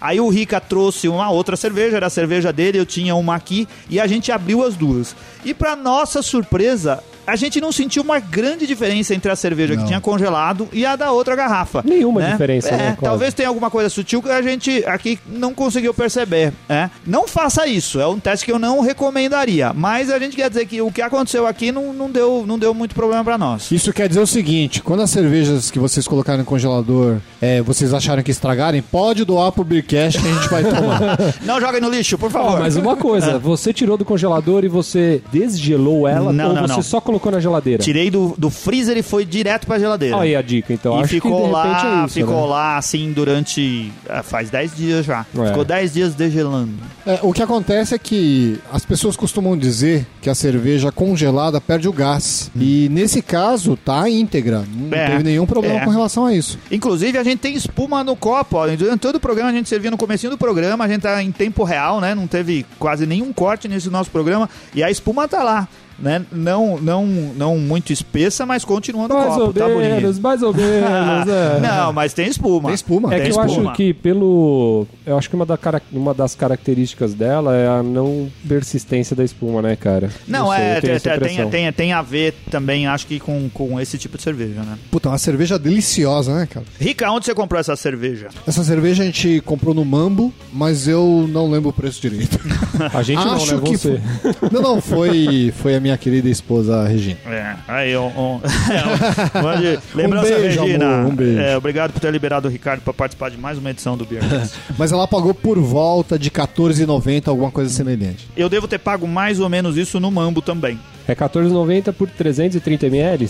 Aí 0.00 0.20
o 0.20 0.28
Rica 0.28 0.60
trouxe 0.60 1.08
uma 1.08 1.28
outra 1.30 1.56
cerveja, 1.56 1.96
era 1.96 2.06
a 2.06 2.10
cerveja 2.10 2.52
dele, 2.52 2.78
eu 2.78 2.86
tinha 2.86 3.14
uma 3.14 3.34
aqui, 3.34 3.68
e 3.90 4.00
a 4.00 4.06
gente 4.06 4.32
abriu 4.32 4.64
as 4.64 4.74
duas. 4.74 5.14
E 5.44 5.52
pra 5.52 5.76
nossa 5.76 6.22
surpresa, 6.22 7.02
a 7.26 7.36
gente 7.36 7.60
não 7.60 7.72
sentiu 7.72 8.02
uma 8.02 8.18
grande 8.18 8.66
diferença 8.66 9.14
entre 9.14 9.30
a 9.30 9.36
cerveja 9.36 9.74
Não. 9.74 9.82
que 9.82 9.88
tinha 9.88 10.00
congelado 10.00 10.68
e 10.72 10.84
a 10.84 10.96
da 10.96 11.12
outra 11.12 11.36
garrafa. 11.36 11.82
Nenhuma 11.84 12.20
né? 12.20 12.32
diferença, 12.32 12.68
é, 12.68 12.76
né, 12.76 12.96
quase. 12.98 13.10
Talvez 13.10 13.34
tenha 13.34 13.48
alguma 13.48 13.70
coisa 13.70 13.88
sutil 13.88 14.22
que 14.22 14.30
a 14.30 14.42
gente 14.42 14.84
aqui 14.86 15.18
não 15.26 15.54
conseguiu 15.54 15.94
perceber. 15.94 16.52
É. 16.68 16.88
Não 17.06 17.26
faça 17.26 17.66
isso, 17.66 18.00
é 18.00 18.06
um 18.06 18.18
teste 18.18 18.44
que 18.44 18.52
eu 18.52 18.58
não 18.58 18.80
recomendaria. 18.80 19.72
Mas 19.72 20.10
a 20.10 20.18
gente 20.18 20.36
quer 20.36 20.48
dizer 20.48 20.66
que 20.66 20.80
o 20.80 20.90
que 20.90 21.02
aconteceu 21.02 21.46
aqui 21.46 21.70
não, 21.72 21.92
não, 21.92 22.10
deu, 22.10 22.44
não 22.46 22.58
deu 22.58 22.74
muito 22.74 22.94
problema 22.94 23.22
pra 23.24 23.38
nós. 23.38 23.70
Isso 23.70 23.92
quer 23.92 24.08
dizer 24.08 24.20
o 24.20 24.26
seguinte: 24.26 24.82
quando 24.82 25.02
as 25.02 25.10
cervejas 25.10 25.70
que 25.70 25.78
vocês 25.78 26.06
colocaram 26.06 26.40
no 26.40 26.44
congelador, 26.44 27.18
é, 27.40 27.62
vocês 27.62 27.92
acharam 27.94 28.22
que 28.22 28.30
estragarem, 28.30 28.82
pode 28.82 29.24
doar 29.24 29.52
pro 29.52 29.64
Beercast 29.64 30.20
que 30.20 30.28
a 30.28 30.32
gente 30.32 30.48
vai 30.48 30.64
tomar. 30.64 31.18
Não 31.42 31.60
joguem 31.60 31.80
no 31.80 31.88
lixo, 31.88 32.18
por 32.18 32.30
favor. 32.30 32.60
mas 32.60 32.76
uma 32.76 32.96
coisa, 32.96 33.38
você 33.40 33.72
tirou 33.72 33.96
do 33.96 34.04
congelador 34.04 34.64
e 34.64 34.68
você 34.68 35.22
desgelou 35.32 36.06
ela 36.08 36.32
Não, 36.32 36.48
ou 36.48 36.54
não, 36.54 36.62
você 36.62 36.74
não. 36.74 36.82
só 36.82 37.00
colocou 37.00 37.11
na 37.30 37.40
geladeira? 37.40 37.82
Tirei 37.82 38.10
do, 38.10 38.34
do 38.38 38.50
freezer 38.50 38.96
e 38.96 39.02
foi 39.02 39.24
direto 39.24 39.66
pra 39.66 39.78
geladeira. 39.78 40.16
Olha 40.16 40.24
aí 40.24 40.36
a 40.36 40.42
dica, 40.42 40.72
então. 40.72 40.98
e 40.98 41.02
Acho 41.02 41.08
ficou 41.08 41.30
que 41.30 41.48
de 41.48 41.54
repente 41.56 41.84
lá, 41.84 42.02
é 42.02 42.04
isso, 42.06 42.14
ficou 42.14 42.40
né? 42.42 42.46
lá 42.46 42.76
assim 42.76 43.12
durante. 43.12 43.92
ah, 44.08 44.22
faz 44.22 44.50
10 44.50 44.76
dias 44.76 45.04
já. 45.06 45.26
É. 45.38 45.46
Ficou 45.48 45.64
10 45.64 45.92
dias 45.92 46.14
degelando. 46.14 46.72
É, 47.06 47.18
o 47.22 47.32
que 47.32 47.42
acontece 47.42 47.94
é 47.94 47.98
que 47.98 48.58
as 48.72 48.84
pessoas 48.84 49.16
costumam 49.16 49.56
dizer 49.56 50.06
que 50.20 50.30
a 50.30 50.34
cerveja 50.34 50.92
congelada 50.92 51.60
perde 51.60 51.88
o 51.88 51.92
gás. 51.92 52.50
E 52.56 52.88
nesse 52.90 53.20
caso, 53.22 53.76
tá 53.76 54.08
íntegra. 54.08 54.64
Não 54.72 54.96
É, 54.96 55.10
teve 55.10 55.22
nenhum 55.24 55.46
problema 55.46 55.80
é. 55.80 55.84
com 55.84 55.90
relação 55.90 56.26
a 56.26 56.34
isso. 56.34 56.58
Inclusive, 56.70 57.18
a 57.18 57.24
gente 57.24 57.38
tem 57.38 57.54
espuma 57.54 58.04
no 58.04 58.14
copo. 58.14 58.56
Ó. 58.56 58.66
Durante 58.68 59.00
todo 59.00 59.16
o 59.16 59.20
programa, 59.20 59.50
a 59.50 59.52
gente 59.52 59.68
servia 59.68 59.90
no 59.90 59.96
comecinho 59.96 60.30
do 60.30 60.38
programa. 60.38 60.84
A 60.84 60.88
gente 60.88 61.02
tá 61.02 61.22
em 61.22 61.32
tempo 61.32 61.64
real, 61.64 62.00
né? 62.00 62.14
Não 62.14 62.26
teve 62.26 62.64
quase 62.78 63.06
nenhum 63.06 63.32
corte 63.32 63.68
nesse 63.68 63.90
nosso 63.90 64.10
programa. 64.10 64.48
E 64.74 64.82
a 64.82 64.90
espuma 64.90 65.26
tá 65.26 65.42
lá. 65.42 65.68
Né? 65.98 66.24
Não, 66.32 66.78
não, 66.80 67.06
não 67.06 67.58
muito 67.58 67.92
espessa, 67.92 68.44
mas 68.44 68.64
continua 68.64 69.08
no 69.08 69.14
Mais 69.14 69.28
copo. 69.28 69.40
ou 69.42 69.52
tá 69.52 69.68
menos, 69.68 70.00
bonito. 70.00 70.22
mais 70.22 70.42
ou 70.42 70.52
menos, 70.54 71.28
é. 71.28 71.60
Não, 71.62 71.92
mas 71.92 72.12
tem 72.12 72.26
espuma. 72.26 72.68
Tem 72.68 72.74
espuma. 72.74 73.14
É 73.14 73.20
Tem 73.20 73.30
que 73.30 73.38
eu 73.38 73.44
espuma. 73.44 73.70
acho 73.70 73.76
que 73.76 73.92
pelo. 73.94 74.86
Eu 75.06 75.16
acho 75.16 75.28
que 75.28 75.36
uma, 75.36 75.46
da 75.46 75.58
uma 75.92 76.14
das 76.14 76.34
características 76.34 77.14
dela 77.14 77.54
é 77.56 77.68
a 77.68 77.82
não 77.82 78.30
persistência 78.46 79.14
da 79.14 79.24
espuma, 79.24 79.62
né, 79.62 79.76
cara? 79.76 80.10
Não, 80.26 80.50
sei, 80.50 80.60
é, 80.60 80.76
eu 80.76 80.80
tem, 80.80 80.90
essa 80.92 81.18
tem, 81.18 81.50
tem, 81.50 81.72
tem 81.72 81.92
a 81.92 82.02
ver 82.02 82.34
também, 82.50 82.86
acho 82.86 83.06
que 83.06 83.20
com, 83.20 83.48
com 83.52 83.80
esse 83.80 83.98
tipo 83.98 84.16
de 84.16 84.22
cerveja, 84.22 84.60
né? 84.62 84.78
Puta, 84.90 85.08
uma 85.08 85.18
cerveja 85.18 85.58
deliciosa, 85.58 86.34
né, 86.34 86.46
cara? 86.46 86.66
Rica, 86.80 87.10
onde 87.10 87.26
você 87.26 87.34
comprou 87.34 87.60
essa 87.60 87.76
cerveja? 87.76 88.28
Essa 88.46 88.64
cerveja 88.64 89.02
a 89.02 89.06
gente 89.06 89.40
comprou 89.44 89.74
no 89.74 89.84
Mambo, 89.84 90.32
mas 90.52 90.88
eu 90.88 91.28
não 91.28 91.50
lembro 91.50 91.70
o 91.70 91.72
preço 91.72 92.00
direito. 92.00 92.38
A 92.92 93.02
gente 93.02 93.24
não, 93.24 93.34
Acho 93.34 93.56
né? 93.56 93.62
que 93.64 93.76
Você. 93.76 94.00
foi- 94.22 94.50
Não, 94.50 94.62
não, 94.62 94.80
foi, 94.80 95.52
foi 95.56 95.74
a 95.74 95.80
minha 95.80 95.96
querida 95.96 96.28
esposa 96.28 96.86
Regina. 96.86 97.18
É, 97.26 97.54
aí, 97.68 97.96
um, 97.96 98.06
um, 98.06 98.40
é, 98.72 99.38
um, 99.38 99.96
lembrança, 99.96 100.26
beijo, 100.38 100.62
Regina. 100.62 100.84
amor, 100.98 101.12
um 101.12 101.16
beijo. 101.16 101.40
É, 101.40 101.56
obrigado 101.56 101.92
por 101.92 102.00
ter 102.00 102.10
liberado 102.10 102.48
o 102.48 102.50
Ricardo 102.50 102.80
para 102.80 102.92
participar 102.92 103.30
de 103.30 103.36
mais 103.36 103.58
uma 103.58 103.70
edição 103.70 103.96
do 103.96 104.04
Beercast. 104.04 104.56
Mas 104.78 104.92
ela 104.92 105.06
pagou 105.06 105.34
por 105.34 105.58
volta 105.58 106.18
de 106.18 106.28
R$14,90, 106.28 107.28
alguma 107.28 107.50
coisa 107.50 107.70
semelhante. 107.70 108.28
Eu 108.36 108.48
devo 108.48 108.66
ter 108.68 108.78
pago 108.78 109.06
mais 109.06 109.40
ou 109.40 109.48
menos 109.48 109.76
isso 109.76 109.98
no 110.00 110.10
Mambo 110.10 110.40
também. 110.42 110.78
É 111.06 111.14
14,90 111.14 111.92
por 111.92 112.08
330 112.08 112.86
ml? 112.86 113.28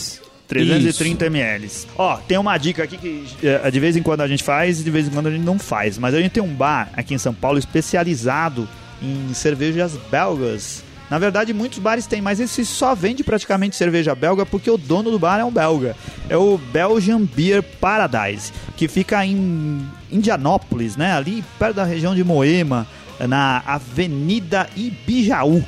330 0.48 1.26
ml. 1.26 1.68
Ó, 1.96 2.16
tem 2.28 2.36
uma 2.36 2.58
dica 2.58 2.82
aqui 2.82 2.98
que 2.98 3.24
é, 3.46 3.70
de 3.70 3.80
vez 3.80 3.96
em 3.96 4.02
quando 4.02 4.20
a 4.20 4.28
gente 4.28 4.42
faz 4.42 4.80
e 4.80 4.84
de 4.84 4.90
vez 4.90 5.06
em 5.08 5.10
quando 5.10 5.28
a 5.28 5.30
gente 5.30 5.42
não 5.44 5.58
faz. 5.58 5.96
Mas 5.96 6.14
a 6.14 6.20
gente 6.20 6.32
tem 6.32 6.42
um 6.42 6.52
bar 6.54 6.90
aqui 6.94 7.14
em 7.14 7.18
São 7.18 7.32
Paulo 7.32 7.58
especializado 7.58 8.68
em 9.02 9.34
cervejas 9.34 9.96
belgas. 10.10 10.84
Na 11.10 11.18
verdade, 11.18 11.52
muitos 11.52 11.78
bares 11.78 12.06
têm, 12.06 12.22
mas 12.22 12.40
esse 12.40 12.64
só 12.64 12.94
vende 12.94 13.22
praticamente 13.22 13.76
cerveja 13.76 14.14
belga 14.14 14.46
porque 14.46 14.70
o 14.70 14.78
dono 14.78 15.10
do 15.10 15.18
bar 15.18 15.38
é 15.38 15.44
um 15.44 15.50
belga. 15.50 15.94
É 16.28 16.36
o 16.38 16.56
Belgian 16.56 17.20
Beer 17.22 17.62
Paradise, 17.62 18.50
que 18.76 18.88
fica 18.88 19.24
em 19.26 19.86
Indianópolis, 20.10 20.96
né? 20.96 21.12
Ali 21.12 21.44
perto 21.58 21.76
da 21.76 21.84
região 21.84 22.14
de 22.14 22.24
Moema, 22.24 22.86
na 23.28 23.62
Avenida 23.66 24.68
Ibijaú. 24.74 25.62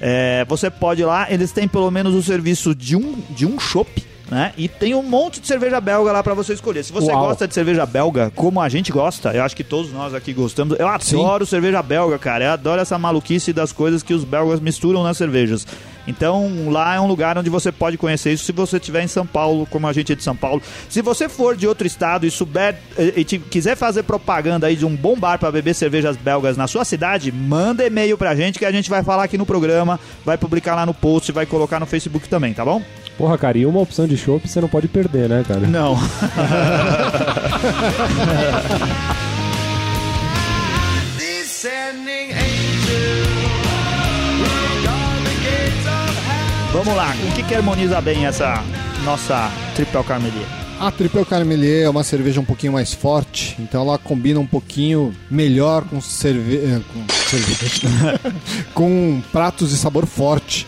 É, 0.00 0.44
você 0.48 0.70
pode 0.70 1.02
ir 1.02 1.04
lá, 1.04 1.30
eles 1.30 1.52
têm 1.52 1.68
pelo 1.68 1.90
menos 1.90 2.14
o 2.14 2.22
serviço 2.22 2.74
de 2.74 2.96
um, 2.96 3.22
de 3.30 3.46
um 3.46 3.60
chopp, 3.60 4.04
né? 4.30 4.52
E 4.56 4.68
tem 4.68 4.94
um 4.94 5.02
monte 5.02 5.40
de 5.40 5.46
cerveja 5.46 5.80
belga 5.80 6.12
lá 6.12 6.22
pra 6.22 6.34
você 6.34 6.52
escolher. 6.52 6.84
Se 6.84 6.92
você 6.92 7.10
Uau. 7.10 7.26
gosta 7.26 7.48
de 7.48 7.54
cerveja 7.54 7.84
belga, 7.84 8.30
como 8.34 8.60
a 8.60 8.68
gente 8.68 8.92
gosta, 8.92 9.32
eu 9.32 9.42
acho 9.42 9.56
que 9.56 9.64
todos 9.64 9.92
nós 9.92 10.14
aqui 10.14 10.32
gostamos. 10.32 10.78
Eu 10.78 10.86
adoro 10.86 11.44
cerveja 11.44 11.82
belga, 11.82 12.18
cara. 12.18 12.44
Eu 12.44 12.50
adoro 12.52 12.80
essa 12.80 12.96
maluquice 12.98 13.52
das 13.52 13.72
coisas 13.72 14.02
que 14.02 14.14
os 14.14 14.22
belgas 14.22 14.60
misturam 14.60 15.02
nas 15.02 15.16
cervejas. 15.16 15.66
Então, 16.06 16.70
lá 16.70 16.94
é 16.94 17.00
um 17.00 17.06
lugar 17.06 17.36
onde 17.36 17.50
você 17.50 17.70
pode 17.70 17.98
conhecer 17.98 18.32
isso 18.32 18.44
se 18.44 18.52
você 18.52 18.76
estiver 18.78 19.02
em 19.02 19.06
São 19.06 19.26
Paulo, 19.26 19.66
como 19.66 19.86
a 19.86 19.92
gente 19.92 20.12
é 20.12 20.16
de 20.16 20.22
São 20.22 20.34
Paulo. 20.34 20.62
Se 20.88 21.02
você 21.02 21.28
for 21.28 21.56
de 21.56 21.66
outro 21.66 21.86
estado 21.86 22.26
e 22.26 22.30
souber 22.30 22.78
e, 22.98 23.20
e 23.20 23.24
quiser 23.24 23.76
fazer 23.76 24.02
propaganda 24.04 24.66
aí 24.66 24.76
de 24.76 24.86
um 24.86 24.96
bom 24.96 25.16
bar 25.16 25.38
para 25.38 25.52
beber 25.52 25.74
cervejas 25.74 26.16
belgas 26.16 26.56
na 26.56 26.66
sua 26.66 26.84
cidade, 26.84 27.30
manda 27.30 27.86
e-mail 27.86 28.16
pra 28.16 28.34
gente 28.34 28.58
que 28.58 28.64
a 28.64 28.72
gente 28.72 28.88
vai 28.88 29.02
falar 29.02 29.24
aqui 29.24 29.36
no 29.36 29.46
programa, 29.46 30.00
vai 30.24 30.38
publicar 30.38 30.74
lá 30.74 30.86
no 30.86 30.94
post, 30.94 31.30
vai 31.32 31.46
colocar 31.46 31.78
no 31.78 31.86
Facebook 31.86 32.28
também, 32.28 32.54
tá 32.54 32.64
bom? 32.64 32.82
Porra, 33.20 33.36
cara, 33.36 33.58
e 33.58 33.66
uma 33.66 33.80
opção 33.80 34.06
de 34.06 34.16
chopp 34.16 34.48
você 34.48 34.62
não 34.62 34.68
pode 34.68 34.88
perder, 34.88 35.28
né, 35.28 35.44
cara? 35.46 35.60
Não. 35.66 35.94
Vamos 46.72 46.96
lá, 46.96 47.14
o 47.28 47.34
que 47.34 47.42
que 47.42 47.54
harmoniza 47.54 48.00
bem 48.00 48.24
essa 48.24 48.64
nossa 49.04 49.50
Triple 49.74 50.02
Carmelier? 50.02 50.46
A 50.80 50.90
Triple 50.90 51.26
Carmelier 51.26 51.84
é 51.84 51.90
uma 51.90 52.02
cerveja 52.02 52.40
um 52.40 52.44
pouquinho 52.46 52.72
mais 52.72 52.94
forte, 52.94 53.54
então 53.58 53.82
ela 53.82 53.98
combina 53.98 54.40
um 54.40 54.46
pouquinho 54.46 55.14
melhor 55.30 55.84
com, 55.84 56.00
cerve... 56.00 56.56
eh, 56.56 56.80
com 56.90 57.04
cerveja. 57.28 58.18
com 58.72 59.20
pratos 59.30 59.68
de 59.68 59.76
sabor 59.76 60.06
forte. 60.06 60.66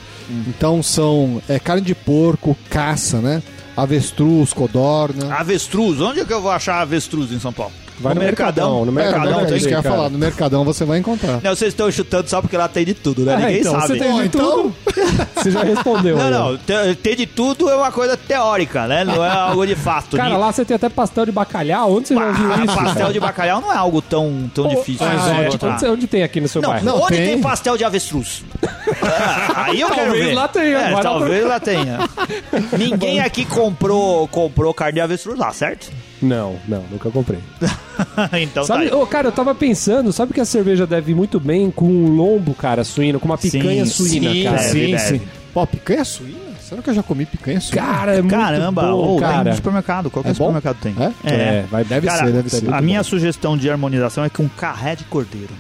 Então 0.49 0.83
são 0.83 1.42
é, 1.49 1.59
carne 1.59 1.83
de 1.83 1.95
porco, 1.95 2.57
caça, 2.71 3.21
né? 3.21 3.42
Avestruz, 3.77 4.53
codorna. 4.53 5.35
Avestruz, 5.35 6.01
onde 6.01 6.21
é 6.21 6.25
que 6.25 6.33
eu 6.33 6.42
vou 6.42 6.51
achar 6.51 6.81
avestruz 6.81 7.33
em 7.33 7.38
São 7.38 7.53
Paulo? 7.53 7.73
Vai 8.03 8.15
no 8.15 8.21
Mercadão, 8.21 8.85
no 8.85 8.91
É, 9.01 9.05
Mercadão 9.05 9.41
é 9.41 9.45
tem, 9.47 9.57
isso 9.57 9.69
que 9.69 9.75
eu 9.75 9.79
ia 9.79 9.83
falar. 9.83 10.11
No 10.11 10.19
Mercadão 10.19 10.65
você 10.65 10.85
vai 10.85 10.99
encontrar. 10.99 11.41
Não, 11.43 11.55
vocês 11.55 11.69
estão 11.73 11.91
chutando 11.91 12.29
só 12.29 12.41
porque 12.43 12.57
lá 12.57 12.69
tem 12.69 12.85
de 12.85 12.95
tudo, 12.95 13.23
né? 13.23 13.35
Ah, 13.35 13.38
Ninguém 13.38 13.61
então, 13.61 13.73
sabe. 13.73 13.87
você 13.87 13.99
tem 13.99 14.15
de 14.15 14.27
então- 14.27 14.51
tudo. 14.62 14.75
Você 15.43 15.51
já 15.51 15.62
respondeu. 15.65 16.17
Não, 16.17 16.31
não, 16.31 16.57
ter, 16.57 17.17
de 17.17 17.27
tudo 17.27 17.69
é 17.69 17.75
uma 17.75 17.91
coisa 17.91 18.17
teórica, 18.17 18.87
né? 18.87 19.03
Não 19.05 19.25
é 19.25 19.29
algo 19.31 19.67
de 19.67 19.75
fato. 19.75 20.17
Cara, 20.17 20.37
lá 20.37 20.53
você 20.53 20.65
tem 20.65 20.77
até 20.77 20.88
pastel 20.88 21.27
de 21.27 21.33
bacalhau. 21.33 21.97
Onde 21.97 22.09
você 22.09 22.15
já 22.15 22.31
viu 22.31 22.53
Ah, 22.53 22.65
isso? 22.65 22.75
pastel 22.77 22.95
cara? 22.95 23.12
de 23.12 23.21
bacalhau 23.21 23.61
não 23.61 23.73
é 23.73 23.77
algo 23.77 24.01
tão, 24.01 24.49
tão 24.55 24.69
difícil. 24.69 25.05
Ah, 25.05 25.43
é, 25.43 25.49
onde, 25.49 25.87
onde 25.87 26.07
tem 26.07 26.23
aqui 26.23 26.41
no 26.41 26.47
seu 26.47 26.62
Não, 26.62 26.71
bairro? 26.71 26.85
Não, 26.85 26.97
onde 27.03 27.17
tem. 27.17 27.27
tem. 27.27 27.41
pastel 27.41 27.77
de 27.77 27.85
avestruz? 27.85 28.45
Ah, 29.03 29.65
aí 29.67 29.81
eu 29.81 29.88
quero 29.88 30.03
Talvez 30.03 30.27
ver. 30.27 30.35
lá 30.35 30.49
tenha, 30.49 30.79
É, 30.79 31.01
talvez 31.03 31.45
lá 31.47 31.61
tenha. 31.61 31.99
Ninguém 32.79 33.21
aqui 33.21 33.45
comprou, 33.45 34.29
comprou 34.29 34.73
carne 34.73 34.95
de 34.95 35.01
avestruz 35.01 35.38
lá, 35.38 35.53
certo? 35.53 35.91
Não, 36.23 36.57
não, 36.69 36.83
nunca 36.91 37.11
comprei. 37.11 37.41
então 38.41 38.65
Sabe, 38.65 38.89
tá 38.89 38.95
aí. 38.97 39.03
ô, 39.03 39.07
cara, 39.07 39.29
eu 39.29 39.33
tava 39.33 39.55
pensando, 39.55 40.13
sabe 40.13 40.33
que 40.33 40.41
a 40.41 40.45
cerveja 40.45 40.87
deve 40.87 41.13
ir 41.13 41.15
muito 41.15 41.41
bem 41.41 41.71
com 41.71 41.85
um 41.87 42.15
lombo, 42.15 42.55
cara, 42.55 42.85
suíno, 42.85 43.19
com 43.19 43.27
uma 43.27 43.37
picanha 43.39 43.85
Sim, 43.85 43.91
suína, 43.91 44.33
sim, 44.33 44.45
cara. 44.45 44.57
deve, 44.59 44.71
sim, 44.87 44.91
deve. 44.93 45.19
sim. 45.19 45.23
Pô, 45.53 45.67
picanha 45.67 46.05
suína? 46.05 46.53
Será 46.61 46.81
que 46.81 46.89
eu 46.89 46.95
já 46.95 47.03
comi 47.03 47.27
picanha 47.27 47.61
suína? 47.61 47.83
Cara, 47.83 48.15
é 48.15 48.23
muito 48.23 48.35
Caramba, 48.35 48.83
bom, 48.83 48.93
ô, 49.17 49.19
tem 49.19 49.29
cara. 49.29 49.51
no 49.51 49.57
supermercado. 49.57 50.11
Qualquer 50.11 50.31
É 50.31 50.33
bom? 50.33 50.37
supermercado 50.47 50.77
tem. 50.81 50.95
É? 50.99 51.31
É, 51.31 51.65
vai, 51.71 51.85
Deve 51.85 52.07
Cara, 52.07 52.25
ser, 52.27 52.33
deve 52.33 52.49
ser. 52.49 52.57
a 52.69 52.71
muito 52.71 52.85
minha 52.85 53.01
bom. 53.01 53.05
sugestão 53.05 53.57
de 53.59 53.69
harmonização 53.69 54.25
é 54.25 54.31
com 54.31 54.49
carré 54.49 54.95
de 54.97 55.05
cordeiro. 55.05 55.53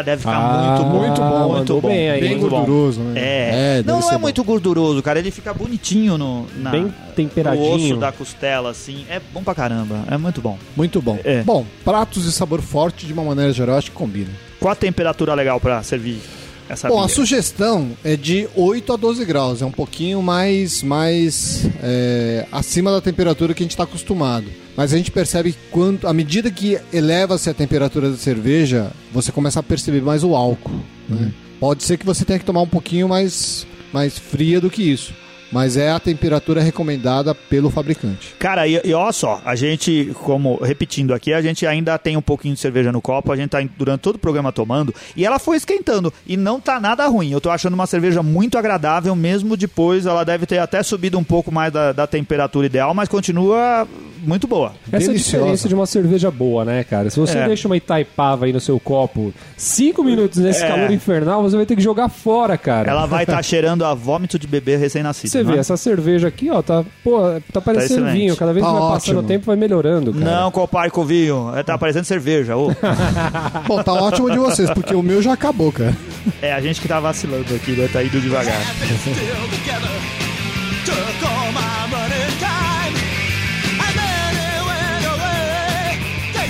Deve 0.00 0.20
ficar 0.22 0.36
Ah, 0.36 0.70
muito 0.78 0.84
bom. 0.90 0.98
muito 1.06 1.20
bom, 1.20 1.48
muito 1.56 1.80
bom. 1.80 1.88
bem 1.88 2.20
Bem 2.20 2.30
muito 2.38 2.48
bom. 2.48 2.56
gorduroso, 2.64 3.00
né? 3.00 3.12
É, 3.16 3.76
deve 3.82 3.88
não, 3.88 4.00
não 4.00 4.08
é 4.08 4.12
bom. 4.14 4.18
muito 4.20 4.42
gorduroso, 4.44 5.02
cara. 5.02 5.18
Ele 5.18 5.30
fica 5.30 5.52
bonitinho 5.52 6.16
no, 6.16 6.46
na, 6.56 6.70
Bem 6.70 6.84
no 6.84 6.94
temperadinho. 7.14 7.74
osso 7.74 7.96
da 7.96 8.12
costela, 8.12 8.70
assim. 8.70 9.04
É 9.10 9.20
bom 9.34 9.42
pra 9.42 9.54
caramba. 9.54 10.04
É 10.10 10.16
muito 10.16 10.40
bom. 10.40 10.56
Muito 10.76 11.02
bom. 11.02 11.18
É. 11.24 11.42
Bom, 11.42 11.66
pratos 11.84 12.24
de 12.24 12.32
sabor 12.32 12.62
forte, 12.62 13.04
de 13.04 13.12
uma 13.12 13.24
maneira 13.24 13.52
geral, 13.52 13.76
acho 13.76 13.90
que 13.90 13.96
combina. 13.96 14.30
Qual 14.58 14.72
a 14.72 14.76
temperatura 14.76 15.34
legal 15.34 15.58
pra 15.60 15.82
servir 15.82 16.20
essa 16.68 16.88
Bom, 16.88 17.02
a 17.02 17.08
sugestão 17.08 17.90
é 18.04 18.16
de 18.16 18.48
8 18.54 18.92
a 18.92 18.96
12 18.96 19.24
graus. 19.24 19.62
É 19.62 19.66
um 19.66 19.72
pouquinho 19.72 20.22
mais, 20.22 20.82
mais 20.82 21.66
é, 21.82 22.46
acima 22.50 22.90
da 22.90 23.00
temperatura 23.00 23.54
que 23.54 23.62
a 23.62 23.64
gente 23.64 23.72
está 23.72 23.84
acostumado. 23.84 24.46
Mas 24.76 24.92
a 24.92 24.96
gente 24.96 25.10
percebe 25.10 25.52
que 25.52 25.58
quando, 25.70 26.06
à 26.06 26.12
medida 26.12 26.50
que 26.50 26.78
eleva-se 26.92 27.50
a 27.50 27.54
temperatura 27.54 28.10
da 28.10 28.16
cerveja, 28.16 28.90
você 29.12 29.30
começa 29.30 29.60
a 29.60 29.62
perceber 29.62 30.00
mais 30.00 30.24
o 30.24 30.34
álcool. 30.34 30.80
né? 31.08 31.32
Pode 31.60 31.84
ser 31.84 31.96
que 31.96 32.06
você 32.06 32.24
tenha 32.24 32.38
que 32.38 32.44
tomar 32.44 32.62
um 32.62 32.68
pouquinho 32.68 33.08
mais, 33.08 33.66
mais 33.92 34.18
fria 34.18 34.60
do 34.60 34.70
que 34.70 34.82
isso. 34.82 35.14
Mas 35.52 35.76
é 35.76 35.90
a 35.90 36.00
temperatura 36.00 36.60
recomendada 36.62 37.34
pelo 37.34 37.70
fabricante. 37.70 38.34
Cara, 38.38 38.66
e, 38.66 38.80
e 38.84 38.94
olha 38.94 39.12
só, 39.12 39.40
a 39.44 39.54
gente, 39.54 40.10
como 40.22 40.56
repetindo 40.62 41.12
aqui, 41.14 41.32
a 41.32 41.42
gente 41.42 41.66
ainda 41.66 41.96
tem 41.98 42.16
um 42.16 42.22
pouquinho 42.22 42.54
de 42.54 42.60
cerveja 42.60 42.90
no 42.90 43.00
copo, 43.00 43.30
a 43.30 43.36
gente 43.36 43.50
tá 43.50 43.62
durante 43.78 44.00
todo 44.00 44.16
o 44.16 44.18
programa 44.18 44.50
tomando, 44.52 44.94
e 45.16 45.24
ela 45.24 45.38
foi 45.38 45.56
esquentando, 45.56 46.12
e 46.26 46.36
não 46.36 46.58
tá 46.60 46.80
nada 46.80 47.06
ruim. 47.06 47.30
Eu 47.30 47.40
tô 47.40 47.50
achando 47.50 47.74
uma 47.74 47.86
cerveja 47.86 48.22
muito 48.22 48.56
agradável, 48.58 49.14
mesmo 49.14 49.56
depois 49.56 50.06
ela 50.06 50.24
deve 50.24 50.46
ter 50.46 50.58
até 50.58 50.82
subido 50.82 51.18
um 51.18 51.24
pouco 51.24 51.52
mais 51.52 51.72
da, 51.72 51.92
da 51.92 52.06
temperatura 52.06 52.66
ideal, 52.66 52.94
mas 52.94 53.08
continua 53.08 53.86
muito 54.24 54.46
boa. 54.46 54.72
Essa 54.90 54.94
é 54.94 54.96
a 54.96 55.12
Deliciosa. 55.12 55.36
diferença 55.38 55.68
de 55.68 55.74
uma 55.74 55.86
cerveja 55.86 56.30
boa, 56.30 56.64
né, 56.64 56.84
cara? 56.84 57.10
Se 57.10 57.18
você 57.18 57.38
É. 57.38 57.46
deixa 57.46 57.66
uma 57.68 57.76
Itaipava 57.76 58.44
aí 58.46 58.52
no 58.52 58.60
seu 58.60 58.78
copo 58.78 59.34
cinco 59.56 60.02
minutos 60.04 60.38
nesse 60.38 60.62
É. 60.62 60.68
calor 60.68 60.90
infernal, 60.92 61.42
você 61.42 61.56
vai 61.56 61.66
ter 61.66 61.74
que 61.76 61.82
jogar 61.82 62.08
fora, 62.08 62.56
cara. 62.56 62.88
Ela 62.90 63.06
vai 63.06 63.24
estar 63.24 63.42
cheirando 63.42 63.84
a 63.84 63.92
vômito 63.94 64.38
de 64.38 64.46
bebê 64.46 64.76
recém-nascido. 64.76 65.30
Você 65.44 65.52
vê, 65.52 65.58
essa 65.58 65.76
cerveja 65.76 66.28
aqui, 66.28 66.50
ó, 66.50 66.62
tá, 66.62 66.84
pô, 67.02 67.18
tá 67.52 67.60
parecendo 67.60 68.00
excelente. 68.00 68.18
vinho. 68.18 68.36
Cada 68.36 68.52
vez 68.52 68.64
Tá 68.64 68.72
que 68.72 68.78
vai 68.78 68.90
passando 68.92 69.20
o 69.20 69.22
tempo, 69.22 69.46
vai 69.46 69.56
melhorando, 69.56 70.12
cara. 70.12 70.24
Não, 70.42 70.50
compare 70.50 70.90
com 70.90 71.04
vinho. 71.04 71.52
É, 71.56 71.62
Tá 71.62 71.78
parecendo 71.78 72.04
cerveja. 72.04 72.56
ô. 72.56 72.70
Bom, 73.66 73.82
tá 73.82 73.92
ótimo 73.92 74.30
de 74.30 74.38
vocês, 74.38 74.70
porque 74.70 74.94
o 74.94 75.02
meu 75.02 75.22
já 75.22 75.32
acabou, 75.32 75.72
cara. 75.72 75.96
é 76.40 76.52
a 76.52 76.60
gente 76.60 76.80
que 76.80 76.88
tá 76.88 77.00
vacilando 77.00 77.54
aqui, 77.54 77.72
né? 77.72 77.88
Tá 77.92 78.02
indo 78.02 78.20
devagar. 78.20 78.56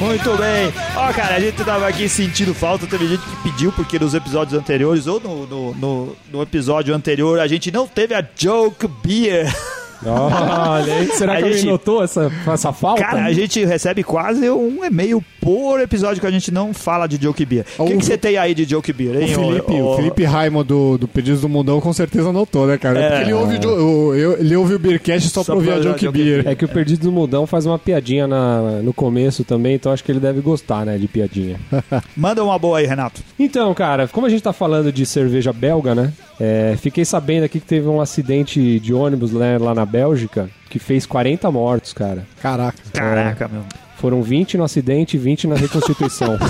Muito 0.03 0.37
bem. 0.37 0.73
Ó, 0.97 1.13
cara, 1.13 1.37
a 1.37 1.41
gente 1.41 1.65
tava 1.65 1.87
aqui 1.87 2.09
sentindo 2.09 2.53
falta. 2.53 2.89
Teve 2.89 3.07
gente 3.07 3.23
que 3.23 3.37
pediu, 3.45 3.71
porque 3.71 4.01
nos 4.01 4.15
episódios 4.15 4.59
anteriores, 4.59 5.07
ou 5.07 5.21
no, 5.21 5.47
no, 5.47 5.75
no, 5.75 6.17
no 6.29 6.43
episódio 6.43 6.93
anterior, 6.93 7.39
a 7.39 7.47
gente 7.47 7.71
não 7.71 7.87
teve 7.87 8.13
a 8.13 8.27
Joke 8.37 8.89
Beer. 9.05 9.47
Olha, 10.05 10.95
aí, 10.95 11.07
será 11.13 11.35
A 11.35 11.37
que 11.37 11.43
alguém 11.45 11.59
gente- 11.59 11.69
notou 11.71 12.03
essa, 12.03 12.31
essa 12.47 12.73
falta? 12.73 13.03
Cara, 13.03 13.25
a 13.25 13.33
gente 13.33 13.65
recebe 13.65 14.03
quase 14.03 14.49
um 14.51 14.85
e-mail 14.85 15.23
por 15.41 15.81
episódio 15.81 16.21
que 16.21 16.27
a 16.27 16.31
gente 16.31 16.51
não 16.53 16.73
fala 16.75 17.07
de 17.07 17.21
Joke 17.23 17.45
Beer. 17.45 17.65
O 17.79 17.85
que, 17.87 17.95
O- 17.95 18.01
você 18.03 18.17
tem 18.19 18.37
aí 18.37 18.55
de 18.55 18.65
Joke 18.65 18.93
Beer, 18.93 19.17
O 19.17 19.21
hein? 19.21 19.29
Felipe, 19.35 19.73
ô- 19.73 19.77
o 19.85 19.93
ô- 19.93 19.97
Felipe 19.97 20.25
Raimo 20.25 20.65
do, 20.65 20.99
do 20.99 21.07
Pedidos 21.09 21.41
do 21.41 21.49
Mundão 21.49 21.81
com 21.81 21.93
certeza 21.93 22.33
notou, 22.33 22.67
né, 22.67 22.77
cara? 22.79 22.99
É. 22.99 23.09
Porque 23.11 23.23
ele 23.23 23.33
ouve, 23.33 23.67
o, 23.67 23.71
o- 24.09 24.15
eu- 24.15 24.39
ele 24.39 24.57
ouve 24.57 24.75
o 24.75 24.79
Beercast 24.79 25.29
só, 25.31 25.43
Só 25.43 25.53
pra 25.53 25.55
ouvir 25.55 25.71
a 25.73 25.81
Joke 25.81 26.05
Joke 26.05 26.19
Beer. 26.19 26.47
É 26.47 26.55
que 26.55 26.65
o 26.65 26.69
Perdido 26.69 27.03
do 27.03 27.13
Mudão 27.13 27.47
faz 27.47 27.67
uma 27.67 27.79
piadinha 27.79 28.27
na, 28.27 28.61
no 28.83 28.93
começo 28.93 29.45
também, 29.45 29.75
então 29.75 29.93
acho 29.93 30.03
que 30.05 30.11
ele 30.13 30.21
deve 30.21 30.41
gostar, 30.41 30.85
né, 30.87 30.99
de 30.99 31.07
piadinha. 31.09 31.59
Manda 32.17 32.43
uma 32.43 32.59
boa 32.59 32.79
aí, 32.79 32.87
Renato. 32.87 33.21
Então, 33.39 33.73
cara, 33.75 34.09
como 34.09 34.27
a 34.27 34.31
gente 34.31 34.43
tá 34.43 34.53
falando 34.53 34.93
de 34.93 35.05
cerveja 35.07 35.53
belga, 35.53 35.95
né? 35.95 36.13
É, 36.45 36.77
fiquei 36.77 37.05
sabendo 37.05 37.45
aqui 37.45 37.61
que 37.61 37.67
teve 37.67 37.87
um 37.87 38.01
acidente 38.01 38.81
de 38.81 38.93
ônibus 38.93 39.33
né, 39.33 39.57
lá 39.59 39.73
na 39.73 39.87
Bélgica 39.87 40.51
que 40.69 40.81
fez 40.81 41.07
40 41.07 41.49
mortos, 41.53 41.93
cara. 41.93 42.27
Caraca. 42.41 42.79
Caraca, 42.93 43.47
meu. 43.47 43.63
Foram 43.97 44.23
20 44.23 44.59
no 44.59 44.65
acidente 44.65 45.17
e 45.17 45.21
20 45.21 45.47
na 45.47 45.55
reconstituição. 45.55 46.37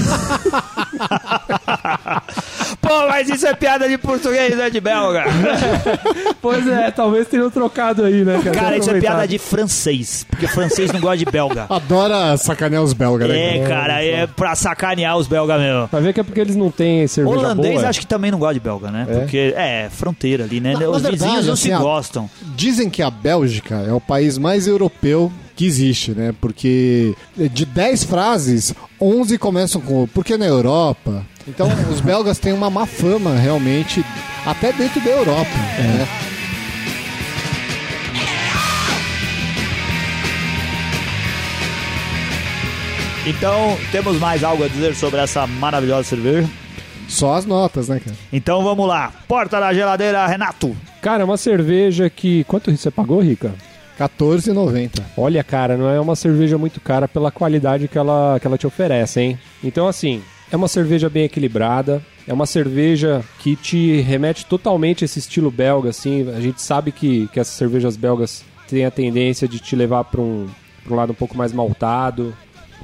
Pô, 2.92 3.08
mas 3.08 3.28
isso 3.28 3.46
é 3.46 3.54
piada 3.54 3.88
de 3.88 3.96
português, 3.96 4.54
não 4.56 4.64
é 4.64 4.70
de 4.70 4.80
belga. 4.80 5.24
pois 6.42 6.66
é, 6.66 6.90
talvez 6.90 7.26
tenham 7.26 7.50
trocado 7.50 8.04
aí, 8.04 8.24
né? 8.24 8.40
Cara, 8.52 8.76
isso 8.76 8.90
é 8.90 9.00
piada 9.00 9.26
de 9.26 9.38
francês, 9.38 10.26
porque 10.28 10.46
francês 10.46 10.92
não 10.92 11.00
gosta 11.00 11.16
de 11.16 11.24
belga. 11.24 11.66
Adora 11.68 12.36
sacanear 12.36 12.82
os 12.82 12.92
belgas, 12.92 13.28
né? 13.28 13.58
É, 13.58 13.66
cara, 13.68 14.04
é 14.04 14.26
pra 14.26 14.54
sacanear 14.54 15.16
os 15.16 15.26
belgas 15.26 15.60
mesmo. 15.60 15.88
Vai 15.90 16.02
ver 16.02 16.12
que 16.12 16.20
é 16.20 16.22
porque 16.22 16.40
eles 16.40 16.56
não 16.56 16.70
têm 16.70 17.06
cerveja 17.06 17.36
Holandês 17.38 17.74
boa. 17.76 17.88
acho 17.88 18.00
que 18.00 18.06
também 18.06 18.30
não 18.30 18.38
gosta 18.38 18.54
de 18.54 18.60
belga, 18.60 18.90
né? 18.90 19.06
É? 19.08 19.18
Porque 19.20 19.54
é 19.56 19.88
fronteira 19.90 20.44
ali, 20.44 20.60
né? 20.60 20.74
Na- 20.74 20.88
Os 20.88 21.02
na 21.02 21.10
vizinhos 21.10 21.20
verdade, 21.20 21.46
não 21.46 21.54
assim, 21.54 21.62
se 21.68 21.72
a- 21.72 21.78
gostam. 21.78 22.30
Dizem 22.54 22.90
que 22.90 23.02
a 23.02 23.10
Bélgica 23.10 23.76
é 23.88 23.92
o 23.92 24.00
país 24.00 24.36
mais 24.38 24.66
europeu 24.66 25.32
que 25.54 25.66
existe, 25.66 26.12
né? 26.12 26.34
Porque 26.40 27.14
de 27.36 27.64
10 27.64 28.04
frases, 28.04 28.74
11 29.00 29.38
começam 29.38 29.80
com 29.80 30.06
porque 30.08 30.36
na 30.36 30.46
Europa. 30.46 31.24
Então, 31.46 31.68
os 31.90 32.00
belgas 32.02 32.38
têm 32.38 32.52
uma 32.52 32.70
má 32.70 32.86
fama, 32.86 33.34
realmente, 33.36 34.04
até 34.46 34.72
dentro 34.72 35.00
da 35.00 35.10
Europa, 35.10 35.50
né? 35.78 36.06
Então, 43.24 43.78
temos 43.92 44.18
mais 44.18 44.42
algo 44.42 44.64
a 44.64 44.68
dizer 44.68 44.96
sobre 44.96 45.20
essa 45.20 45.46
maravilhosa 45.46 46.02
cerveja? 46.02 46.48
Só 47.08 47.34
as 47.34 47.44
notas, 47.46 47.88
né, 47.88 48.00
cara? 48.00 48.16
Então 48.32 48.64
vamos 48.64 48.88
lá. 48.88 49.12
Porta 49.28 49.60
da 49.60 49.72
geladeira, 49.72 50.26
Renato. 50.26 50.74
Cara, 51.00 51.22
é 51.22 51.24
uma 51.24 51.36
cerveja 51.36 52.10
que... 52.10 52.42
Quanto 52.44 52.74
você 52.74 52.90
pagou, 52.90 53.20
Rica? 53.20 53.54
14,90. 54.08 55.02
Olha, 55.16 55.44
cara, 55.44 55.76
não 55.76 55.88
é 55.88 56.00
uma 56.00 56.16
cerveja 56.16 56.58
muito 56.58 56.80
cara 56.80 57.06
pela 57.06 57.30
qualidade 57.30 57.88
que 57.88 57.98
ela, 57.98 58.38
que 58.40 58.46
ela 58.46 58.58
te 58.58 58.66
oferece, 58.66 59.20
hein? 59.20 59.38
Então, 59.62 59.86
assim, 59.86 60.22
é 60.50 60.56
uma 60.56 60.68
cerveja 60.68 61.08
bem 61.08 61.24
equilibrada, 61.24 62.02
é 62.26 62.32
uma 62.32 62.46
cerveja 62.46 63.24
que 63.38 63.56
te 63.56 64.00
remete 64.00 64.44
totalmente 64.46 65.04
a 65.04 65.06
esse 65.06 65.18
estilo 65.18 65.50
belga, 65.50 65.90
assim. 65.90 66.28
A 66.30 66.40
gente 66.40 66.60
sabe 66.60 66.92
que, 66.92 67.28
que 67.32 67.40
essas 67.40 67.54
cervejas 67.54 67.96
belgas 67.96 68.44
têm 68.68 68.84
a 68.84 68.90
tendência 68.90 69.46
de 69.46 69.58
te 69.58 69.76
levar 69.76 70.04
para 70.04 70.20
um, 70.20 70.48
um 70.88 70.94
lado 70.94 71.12
um 71.12 71.16
pouco 71.16 71.36
mais 71.36 71.52
maltado, 71.52 72.34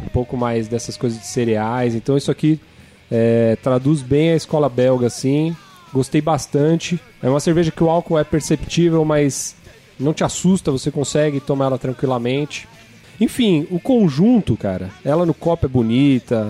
um 0.02 0.09
pouco 0.09 0.37
mais 0.37 0.68
dessas 0.68 0.96
coisas 0.96 1.18
de 1.18 1.26
cereais. 1.26 1.94
Então, 1.94 2.16
isso 2.16 2.31
aqui 2.31 2.61
é, 3.11 3.57
traduz 3.62 4.02
bem 4.02 4.31
a 4.31 4.37
escola 4.37 4.68
belga, 4.68 5.07
assim. 5.07 5.54
Gostei 5.92 6.20
bastante. 6.20 7.00
É 7.22 7.28
uma 7.28 7.40
cerveja 7.40 7.70
que 7.70 7.83
o 7.83 7.88
álcool 7.88 8.18
é 8.18 8.24
perceptível, 8.24 9.04
mas 9.04 9.57
não 9.99 10.15
te 10.15 10.25
assusta, 10.25 10.71
você 10.71 10.91
consegue 10.91 11.41
tomar 11.41 11.67
ela 11.67 11.79
tranquilamente. 11.79 12.69
Enfim, 13.21 13.67
o 13.71 13.81
conjunto, 13.81 14.57
cara, 14.57 14.91
ela 15.05 15.27
no 15.27 15.35
copo 15.35 15.67
é 15.67 15.69
bonita, 15.69 16.47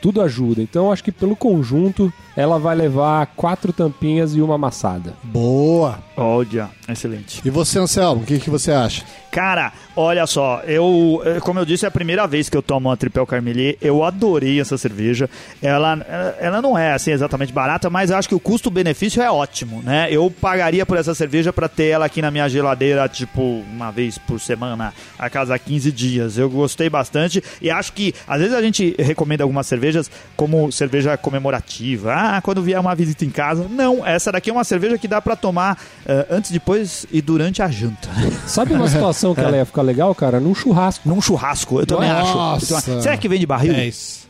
tudo 0.00 0.22
ajuda. 0.22 0.62
Então 0.62 0.92
acho 0.92 1.02
que 1.02 1.10
pelo 1.10 1.34
conjunto 1.34 2.12
ela 2.36 2.58
vai 2.58 2.74
levar 2.74 3.26
quatro 3.36 3.72
tampinhas 3.72 4.34
e 4.34 4.40
uma 4.42 4.54
amassada. 4.56 5.14
Boa! 5.22 5.98
Olha, 6.16 6.68
excelente. 6.88 7.40
E 7.44 7.50
você, 7.50 7.78
Anselmo, 7.78 8.22
o 8.22 8.24
que, 8.26 8.38
que 8.38 8.50
você 8.50 8.70
acha? 8.70 9.02
Cara, 9.30 9.72
olha 9.96 10.26
só, 10.26 10.60
eu, 10.66 11.22
eh, 11.24 11.40
como 11.40 11.58
eu 11.58 11.64
disse, 11.64 11.86
é 11.86 11.88
a 11.88 11.90
primeira 11.90 12.26
vez 12.26 12.50
que 12.50 12.56
eu 12.56 12.60
tomo 12.62 12.90
uma 12.90 12.96
Tripel 12.98 13.26
Carmelier. 13.26 13.78
Eu 13.80 14.04
adorei 14.04 14.60
essa 14.60 14.76
cerveja. 14.76 15.28
Ela, 15.62 15.92
ela- 16.06 16.36
ela 16.38 16.62
não 16.62 16.76
é 16.76 16.92
assim 16.92 17.12
exatamente 17.12 17.50
barata, 17.50 17.88
mas 17.88 18.10
eu 18.10 18.16
acho 18.18 18.28
que 18.28 18.34
o 18.34 18.40
custo-benefício 18.40 19.22
é 19.22 19.30
ótimo, 19.30 19.80
né? 19.82 20.06
Eu 20.10 20.30
pagaria 20.30 20.84
por 20.84 20.98
essa 20.98 21.14
cerveja 21.14 21.50
pra 21.50 21.66
ter 21.66 21.86
ela 21.86 22.04
aqui 22.04 22.20
na 22.20 22.30
minha 22.30 22.46
geladeira, 22.46 23.08
tipo, 23.08 23.40
uma 23.72 23.90
vez 23.90 24.18
por 24.18 24.38
semana, 24.38 24.92
a 25.18 25.30
cada 25.30 25.58
15 25.58 25.90
dias. 25.90 26.36
Eu 26.36 26.50
gostei 26.50 26.90
bastante 26.90 27.42
e 27.62 27.70
acho 27.70 27.94
que 27.94 28.14
às 28.28 28.38
vezes 28.38 28.54
a 28.54 28.60
gente 28.60 28.94
recomenda 28.98 29.42
algumas 29.44 29.66
cervejas 29.66 30.10
como 30.36 30.70
cerveja 30.70 31.16
comemorativa. 31.16 32.12
Ah, 32.24 32.40
quando 32.40 32.62
vier 32.62 32.78
uma 32.78 32.94
visita 32.94 33.24
em 33.24 33.30
casa. 33.30 33.66
Não, 33.68 34.06
essa 34.06 34.30
daqui 34.30 34.48
é 34.48 34.52
uma 34.52 34.62
cerveja 34.62 34.96
que 34.96 35.08
dá 35.08 35.20
pra 35.20 35.34
tomar 35.34 35.76
eh, 36.06 36.26
antes, 36.30 36.52
depois 36.52 37.04
e 37.10 37.20
durante 37.20 37.60
a 37.60 37.68
janta. 37.68 38.08
Sabe 38.46 38.74
uma 38.74 38.88
situação 38.88 39.34
que 39.34 39.40
ela 39.40 39.56
ia 39.56 39.64
ficar 39.64 39.82
legal, 39.82 40.14
cara? 40.14 40.38
Num 40.38 40.54
churrasco. 40.54 41.08
Num 41.08 41.20
churrasco, 41.20 41.80
eu 41.80 41.86
também 41.86 42.08
Nossa. 42.08 42.76
acho. 42.76 43.02
Será 43.02 43.16
que 43.16 43.28
vem 43.28 43.40
de 43.40 43.46
barril? 43.46 43.74
10. 43.74 44.21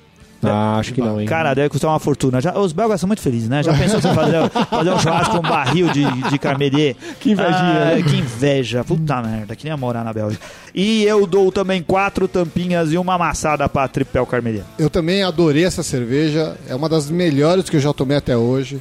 Ah, 0.51 0.79
acho 0.79 0.93
que 0.93 1.01
não, 1.01 1.21
hein? 1.21 1.27
Cara, 1.27 1.55
deve 1.55 1.69
custar 1.69 1.91
uma 1.91 1.99
fortuna. 1.99 2.41
Já, 2.41 2.59
os 2.59 2.73
belgas 2.73 3.01
são 3.01 3.07
muito 3.07 3.23
felizes, 3.23 3.49
né? 3.49 3.63
Já 3.63 3.73
pensou 3.75 4.01
você 4.01 4.13
fazer, 4.13 4.51
fazer 4.69 4.91
um 4.91 4.99
churrasco 4.99 5.33
com 5.33 5.39
um 5.39 5.51
barril 5.51 5.89
de, 5.91 6.05
de 6.31 6.39
Carmelier? 6.39 6.97
Que 7.21 7.31
invejinha, 7.33 7.57
Ah, 7.57 7.95
né? 7.95 8.03
Que 8.03 8.17
inveja. 8.17 8.83
Puta 8.85 9.23
merda, 9.23 9.55
queria 9.55 9.77
morar 9.77 10.03
na 10.05 10.13
Bélgica. 10.13 10.45
E 10.75 11.05
eu 11.05 11.27
dou 11.27 11.53
também 11.53 11.83
quatro 11.83 12.27
tampinhas 12.27 12.93
e 12.93 12.99
uma 12.99 13.15
amassada 13.15 13.69
pra 13.69 13.87
Tripel 13.89 14.27
Carmelier. 14.27 14.65
Eu 14.79 14.91
também 14.91 15.23
adorei 15.23 15.65
essa 15.65 15.83
cerveja, 15.83 16.57
é 16.69 16.75
uma 16.75 16.89
das 16.89 17.11
melhores 17.11 17.69
que 17.71 17.77
eu 17.77 17.81
já 17.81 17.93
tomei 17.93 18.17
até 18.17 18.37
hoje. 18.37 18.81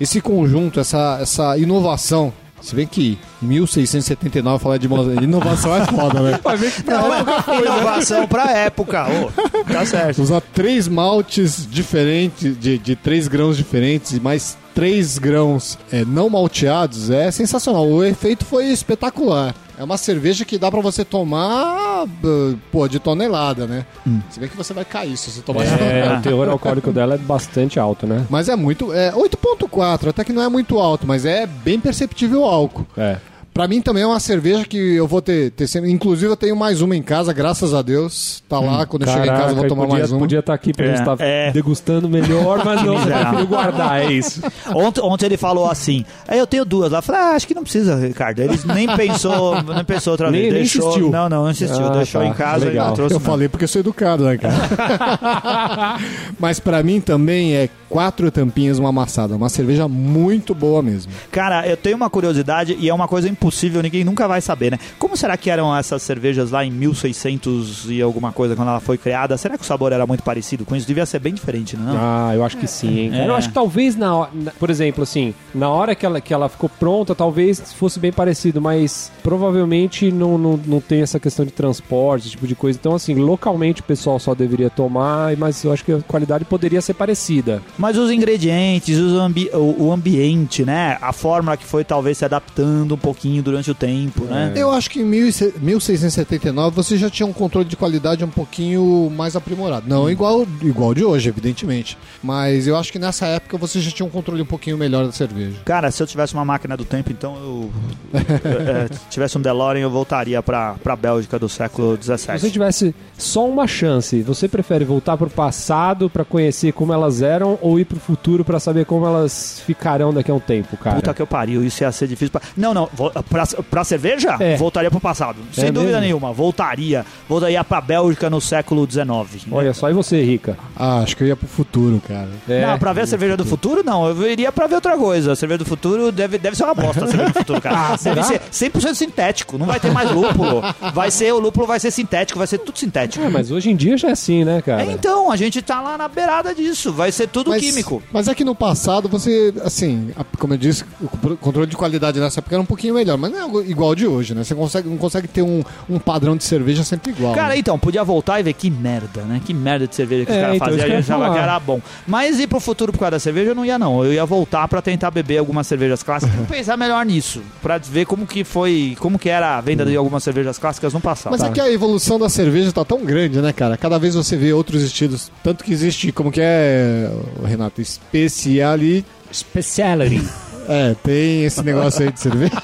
Esse 0.00 0.20
conjunto, 0.20 0.80
essa, 0.80 1.18
essa 1.20 1.56
inovação, 1.58 2.32
se 2.62 2.74
bem 2.74 2.86
que 2.86 3.18
1679 3.42 4.62
falar 4.62 4.76
de 4.78 4.86
inovação 4.86 5.74
é 5.74 5.84
foda, 5.84 6.20
né? 6.20 6.40
Vai 6.42 6.56
ver 6.56 6.72
que 6.72 6.82
pra 6.82 6.98
Não, 7.00 7.14
época 7.14 7.52
é 7.52 7.58
inovação 7.60 8.28
pra 8.28 8.50
época. 8.52 9.06
Ô, 9.08 9.30
tá 9.64 9.84
certo. 9.84 10.22
Usar 10.22 10.40
três 10.40 10.86
maltes 10.86 11.66
diferentes, 11.68 12.58
de, 12.58 12.78
de 12.78 12.96
três 12.96 13.26
grãos 13.26 13.56
diferentes 13.56 14.12
e 14.12 14.20
mais 14.20 14.56
três 14.74 15.18
grãos 15.18 15.78
é, 15.90 16.04
não 16.04 16.30
malteados 16.30 17.10
é 17.10 17.30
sensacional. 17.30 17.86
O 17.86 18.04
efeito 18.04 18.44
foi 18.44 18.66
espetacular. 18.66 19.54
É 19.82 19.84
uma 19.84 19.96
cerveja 19.96 20.44
que 20.44 20.56
dá 20.56 20.70
pra 20.70 20.80
você 20.80 21.04
tomar, 21.04 22.04
uh, 22.04 22.58
pô, 22.70 22.86
de 22.86 23.00
tonelada, 23.00 23.66
né? 23.66 23.84
Se 24.30 24.38
bem 24.38 24.48
que 24.48 24.56
você 24.56 24.72
vai 24.72 24.84
cair 24.84 25.16
se 25.16 25.28
você 25.28 25.42
tomar 25.42 25.64
de 25.64 25.74
É, 25.74 25.76
tonelada. 25.76 26.18
o 26.20 26.22
teor 26.22 26.48
alcoólico 26.48 26.92
dela 26.92 27.16
é 27.16 27.18
bastante 27.18 27.80
alto, 27.80 28.06
né? 28.06 28.24
Mas 28.30 28.48
é 28.48 28.54
muito. 28.54 28.92
É 28.92 29.10
8,4, 29.10 30.06
até 30.10 30.22
que 30.22 30.32
não 30.32 30.40
é 30.40 30.48
muito 30.48 30.78
alto, 30.78 31.04
mas 31.04 31.24
é 31.24 31.46
bem 31.48 31.80
perceptível 31.80 32.42
o 32.42 32.44
álcool. 32.44 32.86
É. 32.96 33.16
Pra 33.54 33.68
mim 33.68 33.82
também 33.82 34.02
é 34.02 34.06
uma 34.06 34.18
cerveja 34.18 34.64
que 34.64 34.76
eu 34.94 35.06
vou 35.06 35.20
ter, 35.20 35.50
ter 35.50 35.66
sempre. 35.66 35.90
Inclusive, 35.90 36.30
eu 36.32 36.36
tenho 36.36 36.56
mais 36.56 36.80
uma 36.80 36.96
em 36.96 37.02
casa, 37.02 37.32
graças 37.34 37.74
a 37.74 37.82
Deus. 37.82 38.42
Tá 38.48 38.58
lá, 38.58 38.86
quando 38.86 39.02
eu 39.02 39.08
chegar 39.08 39.24
em 39.26 39.28
casa, 39.28 39.50
eu 39.50 39.56
vou 39.56 39.66
tomar 39.68 39.82
podia, 39.82 39.98
mais 39.98 40.10
uma. 40.10 40.18
Podia 40.20 40.38
estar 40.38 40.54
aqui 40.54 40.72
pra 40.72 40.86
É, 40.86 40.88
gente 40.88 41.00
estar 41.00 41.16
é. 41.20 41.50
degustando 41.52 42.08
melhor, 42.08 42.64
mas 42.64 42.82
não, 42.82 42.94
preferiu 43.02 43.46
guardar, 43.46 44.00
é 44.02 44.10
isso. 44.12 44.40
Ontem, 44.74 45.02
ontem 45.02 45.26
ele 45.26 45.36
falou 45.36 45.68
assim, 45.70 46.02
aí 46.26 46.38
eu 46.38 46.46
tenho 46.46 46.64
duas 46.64 46.90
lá. 46.90 46.98
Eu 46.98 47.02
falei, 47.02 47.20
ah, 47.20 47.30
acho 47.32 47.46
que 47.46 47.54
não 47.54 47.62
precisa, 47.62 47.94
Ricardo. 47.96 48.40
Ele 48.40 48.58
nem 48.74 48.86
pensou, 48.96 49.54
nem 49.74 49.84
pensou 49.84 50.12
outra 50.12 50.30
vez. 50.30 50.42
Nem- 50.44 50.52
nem 50.52 50.60
deixou, 50.62 50.84
insistiu. 50.88 51.10
Não, 51.10 51.28
não, 51.28 51.44
não 51.44 51.50
insistiu. 51.50 51.86
Ah, 51.86 51.90
deixou 51.90 52.20
tá. 52.22 52.26
em 52.26 52.32
casa 52.32 52.64
Legal. 52.64 52.92
e 52.92 52.94
trouxe 52.94 53.14
Eu 53.14 53.20
não. 53.20 53.26
falei 53.26 53.48
porque 53.48 53.64
eu 53.64 53.68
sou 53.68 53.80
educado, 53.80 54.24
né, 54.24 54.38
cara? 54.38 55.98
Mas 56.38 56.58
pra 56.58 56.82
mim 56.82 57.00
também 57.00 57.54
é 57.54 57.68
quatro 57.88 58.30
tampinhas 58.30 58.78
uma 58.78 58.88
amassada. 58.88 59.36
Uma 59.36 59.48
cerveja 59.48 59.86
muito 59.88 60.54
boa 60.54 60.82
mesmo. 60.82 61.12
Cara, 61.30 61.66
eu 61.68 61.76
tenho 61.76 61.96
uma 61.96 62.08
curiosidade 62.08 62.76
e 62.80 62.88
é 62.88 62.94
uma 62.94 63.06
coisa 63.06 63.28
impossível, 63.42 63.82
ninguém 63.82 64.04
nunca 64.04 64.28
vai 64.28 64.40
saber, 64.40 64.70
né? 64.72 64.78
Como 64.98 65.16
será 65.16 65.36
que 65.36 65.50
eram 65.50 65.76
essas 65.76 66.00
cervejas 66.02 66.50
lá 66.52 66.64
em 66.64 66.70
1600 66.70 67.90
e 67.90 68.00
alguma 68.00 68.30
coisa 68.32 68.54
quando 68.54 68.68
ela 68.68 68.80
foi 68.80 68.96
criada? 68.96 69.36
Será 69.36 69.56
que 69.58 69.64
o 69.64 69.66
sabor 69.66 69.92
era 69.92 70.06
muito 70.06 70.22
parecido 70.22 70.64
com 70.64 70.76
isso? 70.76 70.86
Devia 70.86 71.04
ser 71.06 71.18
bem 71.18 71.34
diferente, 71.34 71.76
não? 71.76 71.94
Ah, 71.96 72.32
eu 72.34 72.44
acho 72.44 72.56
que 72.56 72.66
sim, 72.66 72.98
hein? 73.00 73.10
cara. 73.10 73.24
É. 73.24 73.28
Eu 73.28 73.34
acho 73.34 73.48
que 73.48 73.54
talvez 73.54 73.96
na 73.96 74.14
hora, 74.14 74.30
na- 74.32 74.50
por 74.52 74.70
exemplo, 74.70 75.02
assim, 75.02 75.34
na 75.54 75.68
hora 75.68 75.94
que 75.94 76.06
ela, 76.06 76.20
que 76.20 76.32
ela 76.32 76.48
ficou 76.48 76.68
pronta, 76.68 77.14
talvez 77.14 77.72
fosse 77.72 77.98
bem 77.98 78.12
parecido, 78.12 78.60
mas 78.60 79.10
provavelmente 79.22 80.10
não, 80.12 80.38
não, 80.38 80.60
não 80.64 80.80
tem 80.80 81.02
essa 81.02 81.18
questão 81.18 81.44
de 81.44 81.50
transporte, 81.50 82.22
esse 82.22 82.30
tipo 82.32 82.46
de 82.46 82.54
coisa. 82.54 82.78
Então, 82.80 82.94
assim, 82.94 83.14
localmente 83.14 83.80
o 83.80 83.84
pessoal 83.84 84.18
só 84.18 84.34
deveria 84.34 84.70
tomar, 84.70 85.36
mas 85.36 85.62
eu 85.64 85.72
acho 85.72 85.84
que 85.84 85.92
a 85.92 86.00
qualidade 86.02 86.44
poderia 86.44 86.80
ser 86.80 86.94
parecida. 86.94 87.60
Mas 87.76 87.96
os 87.98 88.10
ingredientes, 88.10 88.96
os 88.98 89.12
ambi- 89.18 89.50
o, 89.52 89.86
o 89.86 89.92
ambiente, 89.92 90.64
né? 90.64 90.96
A 91.00 91.12
fórmula 91.12 91.56
que 91.56 91.64
foi 91.64 91.84
talvez 91.84 92.18
se 92.18 92.24
adaptando 92.24 92.94
um 92.94 92.98
pouquinho 92.98 93.31
durante 93.40 93.70
o 93.70 93.74
tempo, 93.74 94.24
né? 94.24 94.52
Eu 94.56 94.70
acho 94.72 94.90
que 94.90 95.00
em 95.00 95.10
16- 95.10 95.52
1679 95.60 96.74
você 96.76 96.96
já 96.96 97.08
tinha 97.08 97.26
um 97.26 97.32
controle 97.32 97.66
de 97.68 97.76
qualidade 97.76 98.24
um 98.24 98.28
pouquinho 98.28 99.10
mais 99.14 99.36
aprimorado. 99.36 99.88
Não 99.88 100.10
igual, 100.10 100.46
igual 100.62 100.92
de 100.94 101.04
hoje, 101.04 101.28
evidentemente. 101.28 101.96
Mas 102.22 102.66
eu 102.66 102.76
acho 102.76 102.92
que 102.92 102.98
nessa 102.98 103.26
época 103.26 103.56
você 103.56 103.80
já 103.80 103.90
tinha 103.90 104.06
um 104.06 104.10
controle 104.10 104.42
um 104.42 104.46
pouquinho 104.46 104.76
melhor 104.76 105.06
da 105.06 105.12
cerveja. 105.12 105.56
Cara, 105.64 105.90
se 105.90 106.02
eu 106.02 106.06
tivesse 106.06 106.34
uma 106.34 106.44
máquina 106.44 106.76
do 106.76 106.84
tempo, 106.84 107.10
então 107.12 107.36
eu. 107.36 107.70
é, 108.14 108.88
tivesse 109.10 109.38
um 109.38 109.40
DeLorean, 109.40 109.82
eu 109.82 109.90
voltaria 109.90 110.42
pra, 110.42 110.74
pra 110.82 110.96
Bélgica 110.96 111.38
do 111.38 111.48
século 111.48 111.96
Se 112.00 112.08
você 112.08 112.38
XVII. 112.38 112.50
tivesse 112.50 112.94
só 113.16 113.46
uma 113.48 113.66
chance, 113.66 114.20
você 114.22 114.48
prefere 114.48 114.84
voltar 114.84 115.16
pro 115.16 115.30
passado 115.30 116.10
pra 116.10 116.24
conhecer 116.24 116.72
como 116.72 116.92
elas 116.92 117.22
eram 117.22 117.58
ou 117.60 117.78
ir 117.78 117.84
pro 117.84 117.98
futuro 118.00 118.44
pra 118.44 118.58
saber 118.58 118.84
como 118.84 119.06
elas 119.06 119.62
ficarão 119.64 120.12
daqui 120.12 120.30
a 120.30 120.34
um 120.34 120.40
tempo, 120.40 120.76
cara? 120.76 120.96
Puta 120.96 121.14
que 121.14 121.22
eu 121.22 121.26
pariu, 121.26 121.64
isso 121.64 121.82
ia 121.82 121.92
ser 121.92 122.06
difícil. 122.08 122.32
Pra... 122.32 122.40
Não, 122.56 122.74
não, 122.74 122.88
vo- 122.92 123.12
pra, 123.28 123.46
pra 123.70 123.84
cerveja, 123.84 124.36
É. 124.40 124.56
voltaria 124.56 124.90
pro 124.90 125.00
passado. 125.00 125.36
Sem 125.52 125.66
É 125.66 125.72
dúvida 125.72 125.92
mesmo? 125.92 126.02
nenhuma, 126.02 126.32
voltaria. 126.32 127.04
Voltaria 127.28 127.62
pra 127.64 127.80
Bélgica 127.80 128.28
no 128.30 128.40
século 128.40 128.86
XIX. 128.90 129.46
Olha 129.50 129.72
só, 129.74 129.90
e 129.90 129.92
você, 129.92 130.22
Rica? 130.22 130.56
Ah, 130.76 130.98
acho 131.00 131.16
que 131.16 131.22
eu 131.24 131.28
ia 131.28 131.36
pro 131.36 131.46
futuro, 131.48 132.00
cara. 132.06 132.28
É. 132.48 132.66
Não, 132.66 132.78
pra 132.78 132.92
ver 132.92 133.02
a 133.02 133.06
cerveja 133.06 133.36
do 133.36 133.44
futuro, 133.44 133.82
não. 133.84 134.06
Eu 134.08 134.30
iria 134.30 134.50
pra 134.52 134.66
ver 134.66 134.76
outra 134.76 134.96
coisa. 134.96 135.32
A 135.32 135.36
cerveja 135.36 135.58
do 135.58 135.64
futuro 135.64 136.10
deve, 136.12 136.38
deve 136.38 136.56
ser 136.56 136.64
uma 136.64 136.74
bosta, 136.74 137.04
a 137.04 137.08
cerveja 137.08 137.30
do 137.30 137.38
futuro, 137.38 137.60
cara. 137.60 137.96
deve 138.02 138.22
será? 138.22 138.40
ser 138.50 138.70
100% 138.70 138.94
sintético. 138.94 139.58
Não 139.58 139.66
vai 139.66 139.78
ter 139.80 139.90
mais 139.90 140.10
lúpulo. 140.10 140.62
Vai 140.94 141.10
ser, 141.10 141.32
o 141.32 141.38
lúpulo 141.38 141.66
vai 141.66 141.78
ser 141.80 141.90
sintético, 141.90 142.38
vai 142.38 142.46
ser 142.46 142.58
tudo 142.58 142.78
sintético. 142.78 143.24
É, 143.24 143.28
mas 143.28 143.50
hoje 143.50 143.70
em 143.70 143.76
dia 143.76 143.96
já 143.96 144.08
é 144.08 144.12
assim, 144.12 144.44
né, 144.44 144.62
cara? 144.62 144.82
É, 144.82 144.92
então, 144.92 145.30
a 145.30 145.36
gente 145.36 145.60
tá 145.62 145.80
lá 145.80 145.96
na 145.98 146.08
beirada 146.08 146.54
disso. 146.54 146.92
Vai 146.92 147.10
ser 147.12 147.28
tudo 147.28 147.50
Mas, 147.50 147.62
químico. 147.62 148.02
mas 148.12 148.28
é 148.28 148.34
que 148.34 148.44
no 148.44 148.54
passado 148.54 149.08
você, 149.08 149.52
assim, 149.64 150.10
como 150.38 150.54
eu 150.54 150.58
disse, 150.58 150.84
o 151.00 151.08
co- 151.08 151.36
controle 151.36 151.66
de 151.68 151.76
qualidade 151.76 152.18
nessa 152.20 152.40
época 152.40 152.54
era 152.54 152.62
um 152.62 152.66
pouquinho 152.66 152.94
melhor, 152.94 153.11
mas 153.16 153.32
não 153.32 153.60
é 153.60 153.64
igual 153.64 153.94
de 153.94 154.06
hoje, 154.06 154.34
né? 154.34 154.44
Você 154.44 154.54
consegue, 154.54 154.88
não 154.88 154.96
consegue 154.96 155.28
ter 155.28 155.42
um, 155.42 155.62
um 155.88 155.98
padrão 155.98 156.36
de 156.36 156.44
cerveja 156.44 156.84
sempre 156.84 157.12
igual. 157.12 157.34
Cara, 157.34 157.50
né? 157.50 157.58
então, 157.58 157.78
podia 157.78 158.04
voltar 158.04 158.40
e 158.40 158.42
ver 158.42 158.52
que 158.52 158.70
merda, 158.70 159.22
né? 159.22 159.40
Que 159.44 159.54
merda 159.54 159.86
de 159.86 159.94
cerveja 159.94 160.26
que 160.26 160.32
É, 160.32 160.34
os 160.34 160.40
caras 160.40 160.56
então, 160.56 160.68
faziam. 160.68 160.84
A 160.84 160.88
gente 160.88 160.98
achava 160.98 161.32
que 161.32 161.38
era 161.38 161.60
bom. 161.60 161.80
Mas 162.06 162.40
ir 162.40 162.46
pro 162.46 162.60
futuro 162.60 162.92
por 162.92 162.98
causa 162.98 163.12
da 163.12 163.18
cerveja, 163.18 163.50
eu 163.50 163.54
não 163.54 163.64
ia, 163.64 163.78
não. 163.78 164.04
Eu 164.04 164.12
ia 164.12 164.24
voltar 164.24 164.66
pra 164.68 164.82
tentar 164.82 165.10
beber 165.10 165.38
algumas 165.38 165.66
cervejas 165.66 166.02
clássicas. 166.02 166.34
Vou 166.34 166.46
pensar 166.46 166.76
melhor 166.76 167.04
nisso. 167.04 167.42
Pra 167.60 167.78
ver 167.78 168.06
como 168.06 168.26
que 168.26 168.44
foi. 168.44 168.96
Como 168.98 169.18
que 169.18 169.28
era 169.28 169.58
a 169.58 169.60
venda 169.60 169.84
de 169.84 169.96
algumas 169.96 170.22
cervejas 170.22 170.58
clássicas 170.58 170.92
no 170.92 171.00
passado. 171.00 171.32
Mas 171.32 171.42
é 171.42 171.50
que 171.50 171.60
a 171.60 171.70
evolução 171.70 172.18
da 172.18 172.28
cerveja 172.28 172.72
tá 172.72 172.84
tão 172.84 173.04
grande, 173.04 173.40
né, 173.40 173.52
cara? 173.52 173.76
Cada 173.76 173.98
vez 173.98 174.14
você 174.14 174.36
vê 174.36 174.52
outros 174.52 174.82
estilos. 174.82 175.30
Tanto 175.42 175.64
que 175.64 175.72
existe, 175.72 176.12
como 176.12 176.30
que 176.30 176.40
é, 176.40 177.10
o 177.40 177.44
Renato, 177.44 177.80
especiali... 177.80 179.04
Speciality. 179.32 180.22
É, 180.72 180.94
tem 181.02 181.44
esse 181.44 181.62
negócio 181.62 182.02
aí 182.02 182.10
de 182.10 182.18
cerveja. 182.18 182.56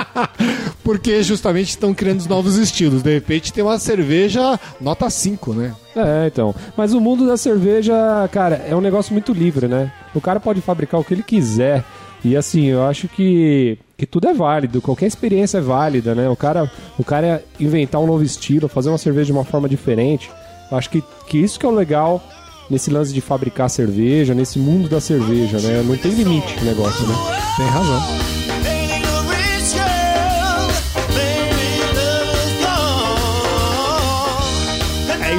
Porque 0.82 1.22
justamente 1.22 1.68
estão 1.68 1.92
criando 1.92 2.20
os 2.20 2.26
novos 2.26 2.56
estilos. 2.56 3.02
De 3.02 3.12
repente 3.12 3.52
tem 3.52 3.62
uma 3.62 3.78
cerveja 3.78 4.58
nota 4.80 5.10
5, 5.10 5.52
né? 5.52 5.74
É, 5.94 6.26
então. 6.26 6.54
Mas 6.74 6.94
o 6.94 7.00
mundo 7.02 7.26
da 7.26 7.36
cerveja, 7.36 7.94
cara, 8.32 8.64
é 8.66 8.74
um 8.74 8.80
negócio 8.80 9.12
muito 9.12 9.30
livre, 9.34 9.68
né? 9.68 9.92
O 10.14 10.22
cara 10.22 10.40
pode 10.40 10.62
fabricar 10.62 10.98
o 10.98 11.04
que 11.04 11.12
ele 11.12 11.22
quiser. 11.22 11.84
E 12.24 12.34
assim, 12.34 12.64
eu 12.64 12.82
acho 12.86 13.08
que, 13.08 13.76
que 13.98 14.06
tudo 14.06 14.28
é 14.28 14.32
válido, 14.32 14.80
qualquer 14.80 15.06
experiência 15.06 15.58
é 15.58 15.60
válida, 15.60 16.14
né? 16.14 16.30
O 16.30 16.36
cara, 16.36 16.70
o 16.98 17.04
cara 17.04 17.44
inventar 17.60 18.00
um 18.00 18.06
novo 18.06 18.24
estilo, 18.24 18.68
fazer 18.68 18.88
uma 18.88 18.96
cerveja 18.96 19.26
de 19.26 19.32
uma 19.32 19.44
forma 19.44 19.68
diferente. 19.68 20.30
Eu 20.70 20.78
acho 20.78 20.88
que, 20.88 21.04
que 21.26 21.36
isso 21.36 21.60
que 21.60 21.66
é 21.66 21.68
o 21.68 21.72
legal 21.72 22.22
nesse 22.68 22.90
lance 22.90 23.12
de 23.12 23.20
fabricar 23.20 23.68
cerveja, 23.68 24.34
nesse 24.34 24.58
mundo 24.58 24.88
da 24.88 25.00
cerveja, 25.00 25.58
né? 25.60 25.82
Não 25.82 25.96
tem 25.96 26.12
limite 26.12 26.58
o 26.60 26.64
negócio, 26.64 27.06
né? 27.06 27.14
Tem 27.56 27.66
razão. 27.66 28.51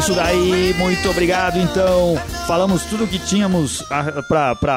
Isso 0.03 0.15
daí, 0.15 0.73
muito 0.77 1.09
obrigado. 1.09 1.57
Então, 1.57 2.17
falamos 2.45 2.83
tudo 2.83 3.07
que 3.07 3.17
tínhamos 3.17 3.81
ah, 3.89 4.21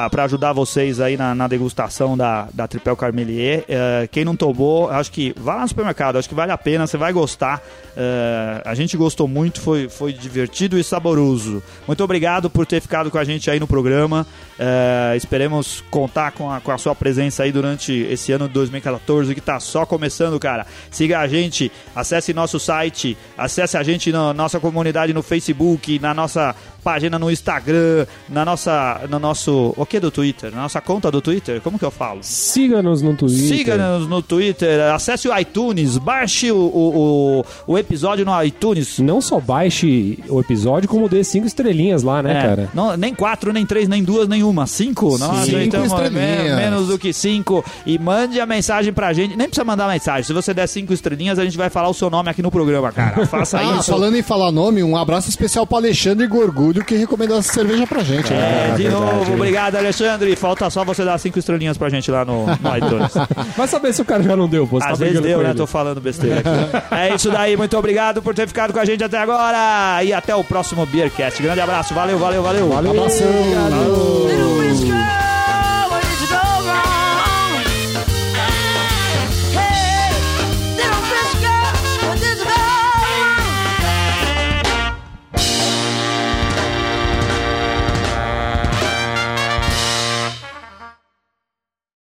pra 0.09 0.23
ajudar 0.23 0.53
vocês 0.53 1.01
aí 1.01 1.17
na, 1.17 1.35
na 1.35 1.49
degustação 1.49 2.15
da, 2.15 2.47
da 2.53 2.65
Tripel 2.65 2.95
Carmelier. 2.95 3.65
Eh, 3.67 4.07
quem 4.09 4.23
não 4.23 4.37
tomou, 4.37 4.89
acho 4.89 5.11
que 5.11 5.33
vá 5.35 5.55
lá 5.55 5.61
no 5.63 5.67
supermercado, 5.67 6.17
acho 6.17 6.29
que 6.29 6.35
vale 6.35 6.53
a 6.53 6.57
pena, 6.57 6.87
você 6.87 6.95
vai 6.95 7.11
gostar. 7.11 7.61
Eh, 7.97 8.61
a 8.63 8.73
gente 8.73 8.95
gostou 8.95 9.27
muito, 9.27 9.59
foi, 9.59 9.89
foi 9.89 10.13
divertido 10.13 10.79
e 10.79 10.83
saboroso. 10.83 11.61
Muito 11.85 12.01
obrigado 12.01 12.49
por 12.49 12.65
ter 12.65 12.79
ficado 12.79 13.11
com 13.11 13.17
a 13.17 13.25
gente 13.25 13.51
aí 13.51 13.59
no 13.59 13.67
programa. 13.67 14.25
Eh, 14.59 15.13
esperemos 15.15 15.83
contar 15.91 16.31
com 16.31 16.51
a, 16.51 16.59
com 16.59 16.71
a 16.71 16.77
sua 16.77 16.95
presença 16.95 17.43
aí 17.43 17.51
durante 17.51 17.93
esse 17.93 18.31
ano 18.31 18.47
de 18.47 18.53
2014 18.55 19.35
que 19.35 19.41
tá 19.41 19.59
só 19.59 19.85
começando, 19.85 20.39
cara. 20.39 20.65
Siga 20.89 21.19
a 21.19 21.27
gente, 21.27 21.71
acesse 21.95 22.33
nosso 22.33 22.59
site, 22.59 23.17
acesse 23.37 23.77
a 23.77 23.83
gente 23.83 24.11
na 24.11 24.33
nossa 24.33 24.59
comunidade 24.59 25.13
no 25.13 25.21
Facebook, 25.21 25.99
na 25.99 26.13
nossa 26.13 26.55
página 26.87 27.19
no 27.19 27.29
Instagram, 27.29 28.05
na 28.29 28.45
nossa, 28.45 29.01
no 29.09 29.19
nosso, 29.19 29.73
o 29.75 29.85
que 29.85 29.99
do 29.99 30.09
Twitter? 30.09 30.51
Na 30.55 30.61
nossa 30.61 30.79
conta 30.79 31.11
do 31.11 31.19
Twitter, 31.19 31.59
como 31.59 31.77
que 31.77 31.83
eu 31.83 31.91
falo? 31.91 32.19
Siga-nos 32.21 33.01
no 33.01 33.13
Twitter. 33.13 33.57
Siga-nos 33.57 34.07
no 34.07 34.21
Twitter, 34.21 34.79
acesse 34.93 35.27
o 35.27 35.37
iTunes, 35.37 35.97
baixe 35.97 36.49
o, 36.49 36.55
o, 36.55 37.41
o, 37.67 37.73
o 37.73 37.77
episódio 37.77 38.23
no 38.25 38.41
iTunes. 38.41 38.99
Não 38.99 39.19
só 39.19 39.37
baixe 39.37 40.17
o 40.29 40.39
episódio, 40.39 40.87
como 40.87 41.09
dê 41.09 41.25
cinco 41.25 41.45
estrelinhas 41.45 42.03
lá, 42.03 42.23
né, 42.23 42.37
É, 42.37 42.41
cara? 42.41 42.69
não- 42.73 42.95
nem 42.95 43.13
quatro, 43.13 43.51
nem 43.51 43.65
três, 43.65 43.89
nem 43.89 44.01
duas, 44.01 44.25
nenhuma. 44.29 44.65
Cinco. 44.65 45.17
Nossa, 45.17 45.43
Cinco 45.45 45.57
então 45.59 45.83
é 45.83 45.87
estrelinhas. 45.87 46.15
men- 46.45 46.55
menos 46.55 46.87
do 46.87 46.97
que 46.97 47.11
cinco. 47.11 47.65
E 47.85 47.99
mande 47.99 48.39
a 48.39 48.45
mensagem 48.45 48.93
pra 48.93 49.11
gente. 49.11 49.35
Nem 49.35 49.47
precisa 49.47 49.65
mandar 49.65 49.89
mensagem. 49.89 50.23
Se 50.23 50.31
você 50.31 50.53
der 50.53 50.67
cinco 50.67 50.93
estrelinhas, 50.93 51.37
a 51.37 51.43
gente 51.43 51.57
vai 51.57 51.69
falar 51.69 51.89
o 51.89 51.93
seu 51.93 52.09
nome 52.09 52.29
aqui 52.29 52.41
no 52.41 52.49
programa, 52.49 52.93
cara. 52.93 53.25
Faça 53.27 53.59
Ah, 53.59 53.77
isso. 53.79 53.91
falando 53.91 54.15
em 54.15 54.21
falar 54.23 54.51
nome, 54.53 54.81
um 54.83 54.95
abraço 54.95 55.27
especial 55.29 55.67
para 55.67 55.79
Alexandre 55.79 56.25
Gorgulho, 56.27 56.76
que 56.83 56.95
recomendou 56.95 57.37
essa 57.37 57.53
cerveja 57.53 57.85
pra 57.87 58.03
gente. 58.03 58.31
É, 58.33 58.35
né? 58.35 58.73
de 58.77 58.83
verdade, 58.83 59.05
novo, 59.05 59.33
obrigado, 59.33 59.75
Alexandre. 59.75 60.35
Falta 60.35 60.69
só 60.69 60.83
você 60.83 61.03
dar 61.03 61.17
cinco 61.17 61.39
estrelinhas 61.39 61.77
pra 61.77 61.89
gente 61.89 62.09
lá 62.11 62.23
no, 62.25 62.45
no 62.45 62.77
iTunes. 62.77 63.13
Vai 63.55 63.67
saber 63.67 63.93
se 63.93 64.01
o 64.01 64.05
cara 64.05 64.23
já 64.23 64.35
não 64.35 64.47
deu, 64.47 64.67
pô. 64.67 64.79
Você 64.79 64.87
Às 64.87 64.99
tá 64.99 65.05
vezes 65.05 65.21
deu, 65.21 65.39
né? 65.39 65.49
ele. 65.49 65.57
Tô 65.57 65.67
falando 65.67 65.99
besteira 66.01 66.39
aqui. 66.39 66.95
é 66.95 67.15
isso 67.15 67.29
daí, 67.29 67.55
muito 67.57 67.77
obrigado 67.77 68.21
por 68.21 68.33
ter 68.33 68.47
ficado 68.47 68.73
com 68.73 68.79
a 68.79 68.85
gente 68.85 69.03
até 69.03 69.17
agora. 69.17 70.03
E 70.03 70.13
até 70.13 70.35
o 70.35 70.43
próximo 70.43 70.85
Beercast. 70.85 71.41
Grande 71.41 71.61
abraço, 71.61 71.93
valeu, 71.93 72.17
valeu, 72.17 72.43
valeu. 72.43 72.77
Abração. 72.77 73.27
Falou. 73.69 74.36